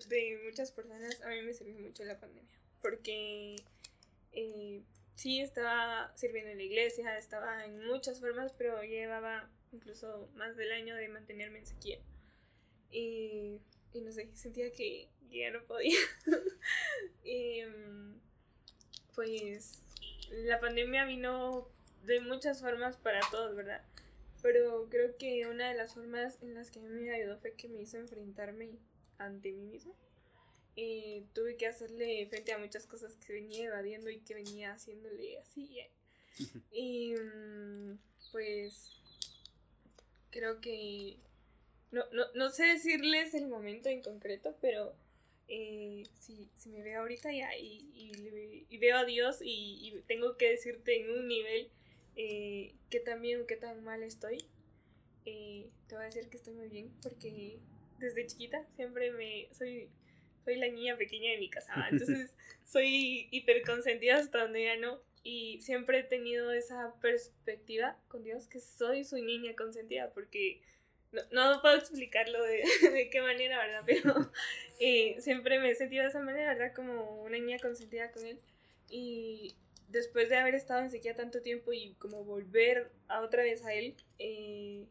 de 0.08 0.40
muchas 0.44 0.72
personas, 0.72 1.20
a 1.22 1.28
mí 1.28 1.42
me 1.42 1.54
sirvió 1.54 1.78
mucho 1.78 2.04
la 2.04 2.18
pandemia, 2.18 2.50
porque... 2.82 3.56
Eh, 4.32 4.82
sí 5.20 5.40
estaba 5.40 6.10
sirviendo 6.16 6.50
en 6.50 6.56
la 6.56 6.62
iglesia, 6.62 7.18
estaba 7.18 7.66
en 7.66 7.84
muchas 7.86 8.20
formas, 8.20 8.54
pero 8.56 8.82
llevaba 8.82 9.50
incluso 9.70 10.30
más 10.34 10.56
del 10.56 10.72
año 10.72 10.96
de 10.96 11.08
mantenerme 11.08 11.58
en 11.58 11.66
sequía. 11.66 11.98
Y, 12.90 13.60
y 13.92 14.00
no 14.00 14.12
sé, 14.12 14.30
sentía 14.34 14.72
que 14.72 15.08
ya 15.30 15.50
no 15.50 15.62
podía. 15.64 15.98
y, 17.22 17.62
mm, 17.64 18.20
pues 19.14 19.80
la 20.30 20.60
pandemia 20.60 21.04
vino 21.04 21.68
de 22.04 22.20
muchas 22.20 22.60
formas 22.60 22.96
para 22.96 23.20
todos, 23.30 23.54
¿verdad? 23.56 23.82
Pero 24.42 24.88
creo 24.90 25.16
que 25.18 25.46
una 25.46 25.68
de 25.68 25.76
las 25.76 25.94
formas 25.94 26.38
en 26.42 26.54
las 26.54 26.70
que 26.70 26.80
me 26.80 27.10
ayudó 27.10 27.38
fue 27.38 27.52
que 27.52 27.68
me 27.68 27.82
hizo 27.82 27.98
enfrentarme 27.98 28.70
ante 29.18 29.52
mí 29.52 29.66
misma 29.66 29.92
eh, 30.76 31.24
tuve 31.34 31.56
que 31.56 31.66
hacerle 31.66 32.26
frente 32.28 32.52
a 32.52 32.58
muchas 32.58 32.86
cosas 32.86 33.16
que 33.16 33.34
venía 33.34 33.66
evadiendo 33.66 34.08
y 34.08 34.20
que 34.20 34.34
venía 34.34 34.72
haciéndole 34.72 35.38
así. 35.38 35.78
y 36.72 37.14
mm, 37.14 37.98
pues 38.32 38.92
creo 40.30 40.60
que 40.60 41.16
no, 41.90 42.04
no, 42.12 42.24
no, 42.34 42.50
sé 42.50 42.64
decirles 42.64 43.34
el 43.34 43.48
momento 43.48 43.88
en 43.88 44.00
concreto, 44.00 44.56
pero 44.60 44.94
eh, 45.52 46.04
si, 46.20 46.48
si, 46.54 46.70
me 46.70 46.80
veo 46.80 47.00
ahorita 47.00 47.32
ya 47.32 47.56
y, 47.58 47.90
y, 48.68 48.78
veo 48.78 48.96
a 48.96 49.04
Dios 49.04 49.38
y, 49.42 50.00
tengo 50.06 50.36
que 50.36 50.48
decirte 50.48 51.00
en 51.00 51.10
un 51.10 51.26
nivel 51.26 51.68
eh, 52.14 52.72
qué 52.88 53.00
tan 53.00 53.20
bien 53.20 53.40
o 53.40 53.46
qué 53.46 53.56
tan 53.56 53.82
mal 53.82 54.04
estoy, 54.04 54.44
eh, 55.26 55.68
te 55.88 55.96
voy 55.96 56.04
a 56.04 56.06
decir 56.06 56.28
que 56.28 56.36
estoy 56.36 56.54
muy 56.54 56.68
bien 56.68 56.92
porque 57.02 57.58
desde 57.98 58.28
chiquita 58.28 58.64
siempre 58.76 59.10
me 59.10 59.48
soy 59.52 59.90
soy 60.44 60.56
la 60.56 60.68
niña 60.68 60.96
pequeña 60.96 61.32
de 61.32 61.38
mi 61.38 61.50
casa, 61.50 61.88
entonces 61.90 62.34
soy 62.64 63.26
hiper 63.32 63.62
consentida 63.62 64.18
hasta 64.18 64.42
donde 64.42 64.64
ya 64.64 64.76
no. 64.76 65.00
Y 65.22 65.60
siempre 65.60 65.98
he 65.98 66.02
tenido 66.02 66.50
esa 66.50 66.94
perspectiva 67.02 67.98
con 68.08 68.22
Dios 68.22 68.46
que 68.46 68.58
soy 68.58 69.04
su 69.04 69.16
niña 69.16 69.54
consentida, 69.54 70.10
porque 70.14 70.62
no, 71.12 71.54
no 71.54 71.60
puedo 71.60 71.76
explicarlo 71.76 72.42
de, 72.42 72.62
de, 72.92 73.10
qué 73.10 73.20
manera, 73.20 73.58
¿verdad? 73.58 73.82
Pero 73.86 74.30
eh, 74.80 75.16
siempre 75.20 75.58
me 75.58 75.70
he 75.70 75.74
sentido 75.74 76.02
de 76.02 76.10
esa 76.10 76.20
manera, 76.20 76.54
¿verdad? 76.54 76.74
Como 76.74 77.22
una 77.22 77.38
niña 77.38 77.58
consentida 77.58 78.10
con 78.12 78.26
Él. 78.26 78.40
Y 78.88 79.56
después 79.88 80.28
de 80.28 80.36
haber 80.36 80.54
estado 80.54 80.80
en 80.82 80.90
sequía 80.90 81.14
tanto 81.14 81.42
tiempo 81.42 81.72
y 81.72 81.94
como 81.94 82.24
volver 82.24 82.90
a 83.08 83.20
otra 83.20 83.42
vez 83.42 83.64
a 83.64 83.74
Él, 83.74 83.94
eh, 84.18 84.86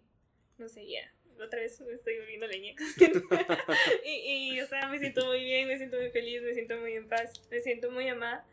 no 0.58 0.68
sé, 0.68 0.88
ya, 0.88 1.12
otra 1.42 1.60
vez 1.60 1.80
me 1.82 1.94
estoy 1.94 2.18
volviendo 2.18 2.48
leña. 2.48 2.76
y, 4.06 4.56
y, 4.56 4.62
o 4.62 4.68
sea, 4.68 4.88
me 4.90 5.00
siento 5.00 5.26
muy 5.26 5.44
bien, 5.44 5.68
me 5.68 5.78
siento 5.78 5.98
muy 5.98 6.10
feliz, 6.10 6.42
me 6.42 6.54
siento 6.54 6.78
muy 6.78 6.94
en 6.94 7.08
paz, 7.08 7.42
me 7.50 7.62
siento 7.62 7.92
muy 7.92 8.08
amada. 8.08 8.46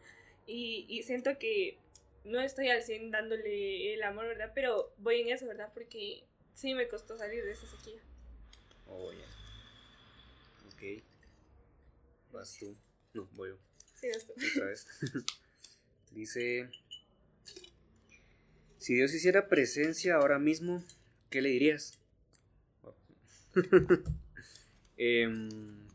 Y, 0.46 0.86
y 0.88 1.02
siento 1.02 1.38
que 1.38 1.78
no 2.24 2.40
estoy 2.40 2.68
al 2.68 2.82
100 2.82 3.10
dándole 3.10 3.94
el 3.94 4.02
amor, 4.04 4.26
¿verdad? 4.28 4.52
Pero 4.54 4.92
voy 4.98 5.20
en 5.20 5.30
eso, 5.30 5.46
¿verdad? 5.46 5.70
Porque 5.74 6.22
sí 6.56 6.74
me 6.74 6.88
costó 6.88 7.16
salir 7.16 7.44
de 7.44 7.52
esa 7.52 7.66
sequía. 7.66 8.00
Oh, 8.88 9.12
ya. 9.12 9.26
Ok. 10.72 11.02
Vas 12.32 12.56
tú. 12.58 12.74
No, 13.12 13.28
voy 13.34 13.50
yo. 13.50 13.58
Sí, 14.00 14.08
vas 14.08 14.26
tú. 14.26 14.32
Otra 14.32 14.66
vez. 14.66 14.86
Dice, 16.10 16.70
si 18.78 18.94
Dios 18.94 19.12
hiciera 19.14 19.48
presencia 19.48 20.16
ahora 20.16 20.38
mismo, 20.38 20.82
¿qué 21.30 21.42
le 21.42 21.50
dirías? 21.50 21.98
Em, 24.98 25.86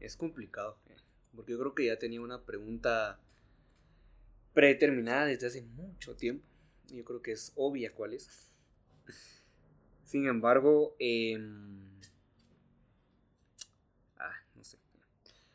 es 0.00 0.16
complicado, 0.16 0.76
eh, 0.88 0.96
porque 1.36 1.52
yo 1.52 1.58
creo 1.60 1.74
que 1.74 1.86
ya 1.86 2.00
tenía 2.00 2.20
una 2.20 2.44
pregunta 2.44 3.20
predeterminada 4.52 5.26
desde 5.26 5.46
hace 5.46 5.62
mucho 5.62 6.16
tiempo. 6.16 6.53
Yo 6.88 7.04
creo 7.04 7.22
que 7.22 7.32
es 7.32 7.52
obvia 7.56 7.92
cuál 7.94 8.14
es. 8.14 8.50
Sin 10.04 10.26
embargo, 10.26 10.94
em, 10.98 11.80
ah, 14.18 14.34
no 14.54 14.64
sé. 14.64 14.78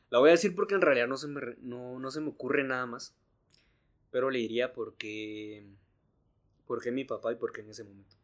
La 0.10 0.20
voy 0.20 0.30
a 0.30 0.34
decir 0.34 0.56
porque 0.56 0.76
en 0.76 0.82
realidad 0.82 1.08
no 1.08 1.18
se 1.18 1.28
me, 1.28 1.42
no, 1.62 2.00
no 2.00 2.12
se 2.12 2.22
me 2.22 2.30
ocurre 2.30 2.64
nada 2.64 2.86
más. 2.86 3.16
Pero 4.12 4.32
le 4.32 4.40
diría 4.40 4.74
porque, 4.74 5.66
porque 6.66 6.92
mi 6.92 7.06
papá 7.06 7.32
y 7.32 7.36
porque 7.36 7.62
en 7.62 7.70
ese 7.70 7.84
momento. 7.84 8.16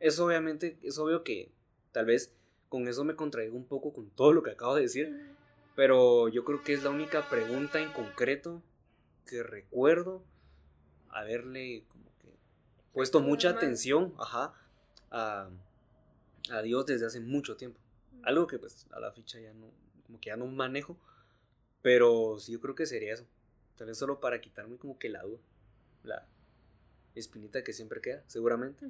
Es 0.00 0.18
obviamente, 0.18 0.76
es 0.82 0.98
obvio 0.98 1.22
que 1.22 1.52
tal 1.92 2.06
vez 2.06 2.34
con 2.68 2.88
eso 2.88 3.04
me 3.04 3.14
contraigo 3.14 3.56
un 3.56 3.66
poco 3.66 3.92
con 3.92 4.10
todo 4.10 4.32
lo 4.32 4.42
que 4.42 4.50
acabo 4.50 4.74
de 4.74 4.82
decir. 4.82 5.36
Pero 5.76 6.28
yo 6.28 6.44
creo 6.44 6.62
que 6.62 6.72
es 6.72 6.82
la 6.82 6.90
única 6.90 7.28
pregunta 7.28 7.80
en 7.80 7.92
concreto 7.92 8.62
que 9.26 9.42
recuerdo 9.42 10.24
haberle 11.08 11.84
puesto 12.94 13.20
mucha 13.20 13.50
atención, 13.50 14.14
ajá, 14.18 14.54
a, 15.10 15.50
a 16.50 16.62
Dios 16.62 16.86
desde 16.86 17.06
hace 17.06 17.20
mucho 17.20 17.56
tiempo. 17.56 17.78
Algo 18.22 18.46
que 18.46 18.58
pues 18.58 18.86
a 18.90 19.00
la 19.00 19.12
ficha 19.12 19.38
ya 19.38 19.52
no, 19.52 19.70
como 20.06 20.18
que 20.20 20.30
ya 20.30 20.36
no 20.36 20.46
manejo. 20.46 20.96
Pero 21.82 22.38
sí, 22.38 22.52
yo 22.52 22.60
creo 22.60 22.74
que 22.74 22.86
sería 22.86 23.12
eso. 23.12 23.26
Tal 23.76 23.88
vez 23.88 23.98
solo 23.98 24.20
para 24.20 24.40
quitarme 24.40 24.78
como 24.78 24.98
que 24.98 25.10
la 25.10 25.22
duda. 25.22 25.40
La 26.04 26.26
espinita 27.14 27.62
que 27.62 27.74
siempre 27.74 28.00
queda, 28.00 28.24
seguramente. 28.26 28.86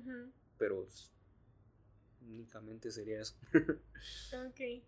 Pero 0.59 0.87
únicamente 2.29 2.93
sería 2.93 3.21
eso. 3.21 3.35
Ok. 4.47 4.83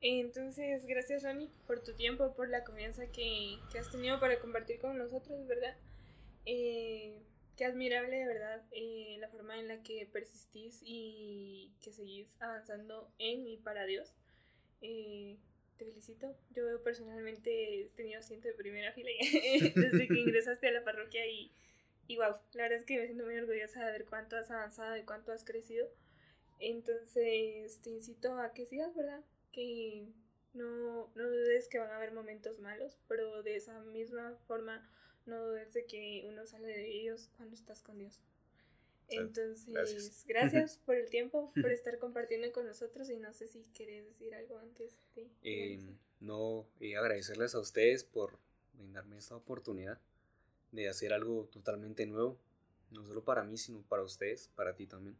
Entonces, 0.00 0.86
gracias 0.86 1.22
Ronnie 1.22 1.50
por 1.66 1.80
tu 1.80 1.92
tiempo, 1.92 2.34
por 2.34 2.48
la 2.48 2.64
confianza 2.64 3.06
que, 3.08 3.58
que 3.70 3.78
has 3.78 3.90
tenido 3.90 4.18
para 4.18 4.40
compartir 4.40 4.80
con 4.80 4.96
nosotros, 4.96 5.46
¿verdad? 5.46 5.76
Eh, 6.46 7.20
qué 7.60 7.66
admirable, 7.66 8.16
de 8.16 8.26
verdad, 8.26 8.64
eh, 8.70 9.18
la 9.20 9.28
forma 9.28 9.60
en 9.60 9.68
la 9.68 9.82
que 9.82 10.08
persistís 10.10 10.80
y 10.82 11.70
que 11.82 11.92
seguís 11.92 12.40
avanzando 12.40 13.12
en 13.18 13.46
y 13.46 13.58
para 13.58 13.84
Dios. 13.84 14.14
Eh, 14.80 15.36
te 15.76 15.84
felicito. 15.84 16.34
Yo 16.54 16.82
personalmente 16.82 17.82
he 17.82 17.84
tenido 17.90 18.18
asiento 18.18 18.48
de 18.48 18.54
primera 18.54 18.94
fila 18.94 19.10
desde 19.74 20.08
que 20.08 20.20
ingresaste 20.20 20.68
a 20.68 20.72
la 20.72 20.84
parroquia 20.84 21.26
y, 21.26 21.52
y 22.06 22.16
wow, 22.16 22.36
la 22.54 22.62
verdad 22.62 22.78
es 22.78 22.86
que 22.86 22.96
me 22.96 23.04
siento 23.04 23.26
muy 23.26 23.36
orgullosa 23.36 23.84
de 23.84 23.92
ver 23.92 24.06
cuánto 24.06 24.38
has 24.38 24.50
avanzado 24.50 24.96
y 24.96 25.02
cuánto 25.02 25.30
has 25.30 25.44
crecido. 25.44 25.86
Entonces 26.60 27.78
te 27.82 27.90
incito 27.90 28.38
a 28.38 28.54
que 28.54 28.64
sigas, 28.64 28.96
¿verdad? 28.96 29.22
Que 29.52 30.08
no, 30.54 31.12
no 31.14 31.28
dudes 31.28 31.68
que 31.68 31.78
van 31.78 31.90
a 31.90 31.96
haber 31.96 32.12
momentos 32.12 32.58
malos, 32.58 32.96
pero 33.06 33.42
de 33.42 33.56
esa 33.56 33.80
misma 33.80 34.38
forma 34.46 34.90
no 35.26 35.44
dudes 35.44 35.72
de 35.72 35.86
que 35.86 36.24
uno 36.26 36.46
sale 36.46 36.68
de 36.68 36.90
ellos 36.90 37.28
cuando 37.36 37.54
estás 37.54 37.82
con 37.82 37.98
Dios. 37.98 38.20
Entonces, 39.08 39.66
gracias. 39.66 40.24
gracias, 40.26 40.76
por 40.86 40.94
el 40.94 41.10
tiempo, 41.10 41.52
por 41.60 41.70
estar 41.72 41.98
compartiendo 41.98 42.50
con 42.52 42.66
nosotros 42.66 43.10
y 43.10 43.16
no 43.16 43.32
sé 43.32 43.48
si 43.48 43.62
querés 43.74 44.04
decir 44.06 44.34
algo 44.34 44.58
antes 44.58 45.00
de... 45.14 45.22
Eh, 45.42 45.76
finalizar. 45.76 46.06
no, 46.20 46.66
y 46.78 46.94
agradecerles 46.94 47.54
a 47.54 47.60
ustedes 47.60 48.04
por 48.04 48.38
brindarme 48.74 49.18
esta 49.18 49.36
oportunidad 49.36 49.98
de 50.72 50.88
hacer 50.88 51.12
algo 51.12 51.48
totalmente 51.52 52.06
nuevo, 52.06 52.38
no 52.90 53.04
solo 53.04 53.24
para 53.24 53.42
mí, 53.42 53.56
sino 53.56 53.82
para 53.82 54.02
ustedes, 54.02 54.48
para 54.54 54.74
ti 54.74 54.86
también. 54.86 55.16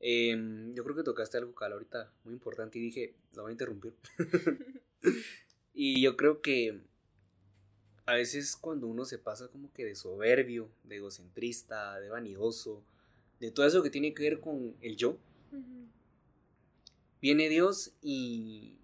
Em, 0.00 0.72
yo 0.74 0.82
creo 0.84 0.96
que 0.96 1.04
tocaste 1.04 1.38
algo, 1.38 1.54
Cala, 1.54 1.74
ahorita 1.74 2.12
muy 2.24 2.34
importante 2.34 2.78
y 2.78 2.82
dije, 2.82 3.14
la 3.34 3.42
voy 3.42 3.50
a 3.50 3.52
interrumpir. 3.52 3.94
y 5.74 6.02
yo 6.02 6.16
creo 6.16 6.42
que 6.42 6.80
a 8.06 8.14
veces 8.14 8.56
cuando 8.56 8.86
uno 8.88 9.04
se 9.04 9.18
pasa 9.18 9.48
como 9.48 9.72
que 9.72 9.84
de 9.84 9.94
soberbio, 9.96 10.70
de 10.84 10.96
egocentrista, 10.96 11.98
de 12.00 12.08
vanidoso, 12.10 12.82
de 13.40 13.50
todo 13.50 13.66
eso 13.66 13.82
que 13.82 13.90
tiene 13.90 14.14
que 14.14 14.22
ver 14.24 14.40
con 14.40 14.74
el 14.80 14.96
yo, 14.96 15.18
viene 17.20 17.48
Dios 17.48 17.92
y 18.02 18.76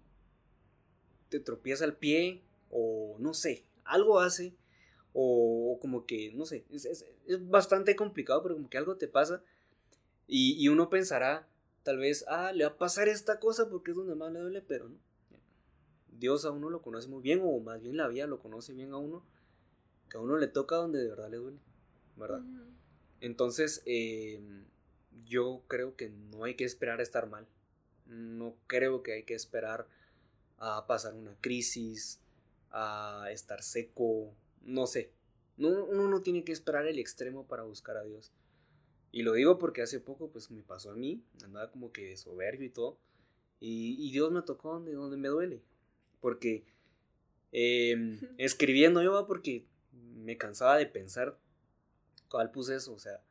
te 1.29 1.39
tropieza 1.39 1.85
al 1.85 1.95
pie 1.95 2.41
o 2.71 3.15
no 3.19 3.33
sé, 3.33 3.63
algo 3.83 4.19
hace 4.19 4.53
o, 5.13 5.73
o 5.73 5.79
como 5.79 6.05
que, 6.05 6.31
no 6.33 6.45
sé, 6.45 6.65
es, 6.71 6.85
es- 6.85 7.05
es 7.27 7.49
bastante 7.49 7.95
complicado, 7.95 8.41
pero 8.43 8.55
como 8.55 8.69
que 8.69 8.77
algo 8.77 8.97
te 8.97 9.07
pasa 9.07 9.43
y, 10.27 10.55
y 10.63 10.69
uno 10.69 10.89
pensará 10.89 11.47
tal 11.83 11.99
vez, 11.99 12.25
ah, 12.27 12.51
le 12.53 12.65
va 12.65 12.71
a 12.71 12.77
pasar 12.77 13.09
esta 13.09 13.39
cosa 13.39 13.69
porque 13.69 13.91
es 13.91 13.97
donde 13.97 14.15
más 14.15 14.31
le 14.33 14.39
duele, 14.41 14.61
pero 14.61 14.89
no. 14.89 14.97
Dios 16.19 16.45
a 16.45 16.51
uno 16.51 16.69
lo 16.69 16.81
conoce 16.81 17.07
muy 17.07 17.21
bien 17.21 17.41
o 17.43 17.59
más 17.59 17.81
bien 17.81 17.97
la 17.97 18.07
vida 18.07 18.27
lo 18.27 18.39
conoce 18.39 18.73
bien 18.73 18.91
a 18.91 18.97
uno, 18.97 19.23
que 20.09 20.17
a 20.17 20.19
uno 20.19 20.37
le 20.37 20.47
toca 20.47 20.75
donde 20.75 20.99
de 20.99 21.09
verdad 21.09 21.29
le 21.29 21.37
duele, 21.37 21.59
¿verdad? 22.17 22.41
Entonces, 23.21 23.81
eh, 23.85 24.41
yo 25.25 25.61
creo 25.67 25.95
que 25.95 26.09
no 26.09 26.43
hay 26.43 26.55
que 26.55 26.65
esperar 26.65 26.99
a 26.99 27.03
estar 27.03 27.27
mal. 27.29 27.47
No 28.07 28.55
creo 28.67 29.03
que 29.03 29.13
hay 29.13 29.23
que 29.23 29.35
esperar 29.35 29.87
a 30.57 30.87
pasar 30.87 31.13
una 31.13 31.35
crisis, 31.41 32.19
a 32.71 33.27
estar 33.31 33.61
seco, 33.61 34.33
no 34.61 34.87
sé. 34.87 35.11
No, 35.57 35.85
uno 35.85 36.07
no 36.07 36.21
tiene 36.21 36.43
que 36.43 36.51
esperar 36.51 36.87
el 36.87 36.99
extremo 36.99 37.45
para 37.45 37.63
buscar 37.63 37.97
a 37.97 38.03
Dios. 38.03 38.31
Y 39.11 39.23
lo 39.23 39.33
digo 39.33 39.57
porque 39.57 39.81
hace 39.81 39.99
poco 39.99 40.29
pues 40.29 40.51
me 40.51 40.63
pasó 40.63 40.91
a 40.91 40.95
mí, 40.95 41.23
andaba 41.43 41.71
como 41.71 41.91
que 41.91 42.15
soberbio 42.17 42.67
y 42.67 42.71
todo. 42.71 42.97
Y, 43.59 43.95
y 43.99 44.11
Dios 44.11 44.31
me 44.31 44.41
tocó 44.41 44.73
donde, 44.73 44.93
donde 44.93 45.17
me 45.17 45.27
duele. 45.27 45.61
Porque 46.19 46.65
eh, 47.51 48.19
escribiendo 48.37 49.01
yo, 49.01 49.25
porque 49.27 49.65
me 49.91 50.37
cansaba 50.37 50.77
de 50.77 50.85
pensar 50.85 51.37
cuál 52.29 52.51
puse 52.51 52.75
eso, 52.75 52.93
o 52.93 52.99
sea, 52.99 53.21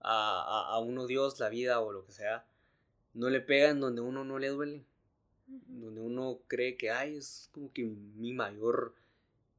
a, 0.00 0.70
a, 0.70 0.74
a 0.74 0.78
uno 0.78 1.06
Dios, 1.06 1.38
la 1.40 1.48
vida 1.48 1.80
o 1.80 1.92
lo 1.92 2.04
que 2.04 2.12
sea, 2.12 2.46
no 3.14 3.28
le 3.28 3.40
pega 3.40 3.70
en 3.70 3.80
donde 3.80 4.00
uno 4.00 4.24
no 4.24 4.38
le 4.38 4.48
duele, 4.48 4.84
donde 5.46 6.00
uno 6.00 6.40
cree 6.48 6.76
que, 6.76 6.90
ay, 6.90 7.16
es 7.16 7.50
como 7.52 7.72
que 7.72 7.84
mi 7.84 8.32
mayor 8.32 8.94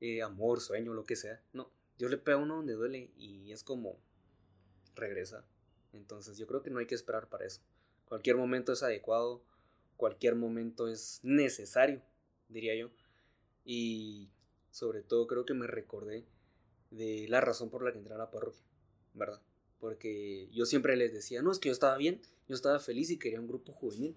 eh, 0.01 0.21
amor, 0.21 0.59
sueño, 0.59 0.93
lo 0.93 1.05
que 1.05 1.15
sea. 1.15 1.41
No, 1.53 1.71
Dios 1.97 2.09
le 2.09 2.17
pega 2.17 2.37
a 2.37 2.41
uno 2.41 2.57
donde 2.57 2.73
duele 2.73 3.11
y 3.15 3.51
es 3.51 3.63
como 3.63 3.99
regresa. 4.95 5.45
Entonces 5.93 6.37
yo 6.37 6.47
creo 6.47 6.63
que 6.63 6.71
no 6.71 6.79
hay 6.79 6.87
que 6.87 6.95
esperar 6.95 7.27
para 7.29 7.45
eso. 7.45 7.61
Cualquier 8.05 8.35
momento 8.35 8.73
es 8.73 8.83
adecuado, 8.83 9.43
cualquier 9.95 10.35
momento 10.35 10.87
es 10.87 11.19
necesario, 11.23 12.01
diría 12.49 12.75
yo. 12.75 12.91
Y 13.65 14.29
sobre 14.71 15.01
todo 15.01 15.27
creo 15.27 15.45
que 15.45 15.53
me 15.53 15.67
recordé 15.67 16.25
de 16.91 17.27
la 17.29 17.41
razón 17.41 17.69
por 17.69 17.83
la 17.83 17.91
que 17.91 17.99
entré 17.99 18.13
a 18.13 18.17
la 18.17 18.31
parroquia, 18.31 18.63
¿verdad? 19.13 19.41
Porque 19.79 20.47
yo 20.51 20.65
siempre 20.65 20.95
les 20.95 21.13
decía, 21.13 21.41
no, 21.41 21.51
es 21.51 21.59
que 21.59 21.69
yo 21.69 21.73
estaba 21.73 21.97
bien, 21.97 22.21
yo 22.47 22.55
estaba 22.55 22.79
feliz 22.79 23.09
y 23.09 23.17
quería 23.17 23.39
un 23.39 23.47
grupo 23.47 23.71
juvenil, 23.71 24.15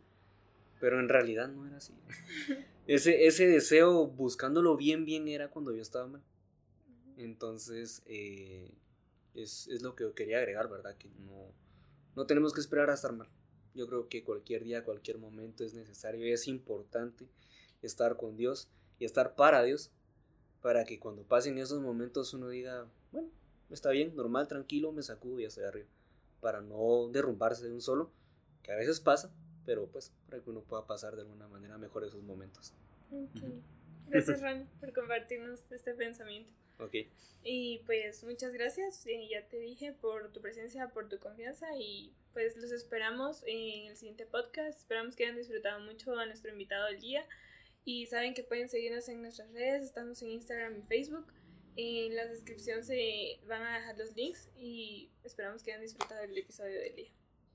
pero 0.81 1.01
en 1.01 1.09
realidad 1.09 1.49
no 1.49 1.67
era 1.67 1.79
así. 1.79 1.95
ese, 2.87 3.27
ese 3.27 3.47
deseo 3.47 4.07
buscándolo 4.07 4.77
bien, 4.77 5.05
bien 5.05 5.29
era 5.29 5.51
cuando 5.51 5.75
yo 5.75 5.83
estaba 5.83 6.07
mal. 6.07 6.23
Entonces, 7.17 8.03
eh, 8.07 8.71
es, 9.35 9.69
es 9.69 9.83
lo 9.83 9.95
que 9.95 10.05
yo 10.05 10.15
quería 10.15 10.39
agregar, 10.39 10.69
¿verdad? 10.69 10.97
Que 10.99 11.09
no, 11.09 11.53
no 12.15 12.27
tenemos 12.27 12.53
que 12.53 12.61
esperar 12.61 12.91
a 12.91 12.95
estar 12.95 13.13
mal. 13.13 13.29
Yo 13.75 13.87
creo 13.87 14.09
que 14.09 14.25
cualquier 14.25 14.65
día, 14.65 14.85
cualquier 14.85 15.19
momento 15.19 15.65
es 15.65 15.75
necesario 15.75 16.27
y 16.27 16.33
es 16.33 16.49
importante 16.49 17.29
estar 17.83 18.17
con 18.17 18.37
Dios 18.37 18.69
y 18.99 19.05
estar 19.05 19.35
para 19.35 19.63
Dios 19.63 19.91
para 20.63 20.85
que 20.85 20.99
cuando 20.99 21.23
pasen 21.23 21.59
esos 21.59 21.81
momentos 21.81 22.35
uno 22.35 22.49
diga, 22.49 22.87
bueno, 23.13 23.29
está 23.71 23.91
bien, 23.91 24.17
normal, 24.17 24.49
tranquilo, 24.49 24.91
me 24.91 25.03
sacudo 25.03 25.39
y 25.39 25.43
ya 25.43 25.49
estoy 25.49 25.65
arriba. 25.65 25.87
Para 26.41 26.61
no 26.61 27.09
derrumbarse 27.13 27.67
de 27.67 27.73
un 27.73 27.81
solo, 27.81 28.11
que 28.63 28.73
a 28.73 28.77
veces 28.77 29.01
pasa, 29.01 29.33
pero 29.65 29.87
pues 29.87 30.13
para 30.29 30.43
que 30.43 30.51
uno 30.51 30.63
pueda 30.63 30.87
pasar 30.87 31.15
de 31.15 31.23
alguna 31.23 31.47
manera 31.47 31.79
mejor 31.79 32.05
esos 32.05 32.23
momentos. 32.23 32.73
Ok. 33.13 33.43
Gracias, 34.09 34.41
Ron, 34.43 34.69
por 34.81 34.93
compartirnos 34.93 35.61
este 35.71 35.95
pensamiento. 35.95 36.53
Ok, 36.79 36.95
Y 37.43 37.79
pues 37.87 38.23
muchas 38.25 38.53
gracias, 38.53 39.07
eh, 39.07 39.29
ya 39.31 39.49
te 39.49 39.59
dije, 39.59 39.93
por 39.93 40.31
tu 40.33 40.41
presencia, 40.43 40.89
por 40.89 41.09
tu 41.09 41.19
confianza 41.19 41.69
y 41.79 42.13
pues 42.35 42.57
los 42.57 42.71
esperamos 42.71 43.43
en 43.47 43.87
el 43.87 43.97
siguiente 43.97 44.27
podcast. 44.27 44.81
Esperamos 44.81 45.17
que 45.17 45.25
hayan 45.25 45.37
disfrutado 45.37 45.81
mucho 45.81 46.19
a 46.19 46.27
nuestro 46.27 46.51
invitado 46.51 46.87
del 46.87 47.01
día 47.01 47.25
y 47.87 48.05
saben 48.07 48.35
que 48.35 48.43
pueden 48.43 48.69
seguirnos 48.69 49.09
en 49.09 49.23
nuestras 49.23 49.51
redes, 49.53 49.85
estamos 49.85 50.21
en 50.21 50.31
Instagram 50.31 50.77
y 50.77 50.83
Facebook. 50.83 51.33
En 51.77 52.17
la 52.17 52.27
descripción 52.27 52.83
se 52.83 53.39
van 53.47 53.63
a 53.63 53.79
dejar 53.79 53.97
los 53.97 54.15
links 54.17 54.51
y 54.57 55.09
esperamos 55.23 55.63
que 55.63 55.71
hayan 55.71 55.83
disfrutado 55.83 56.21
el 56.23 56.37
episodio 56.37 56.81
del 56.81 56.97
día. 56.97 57.11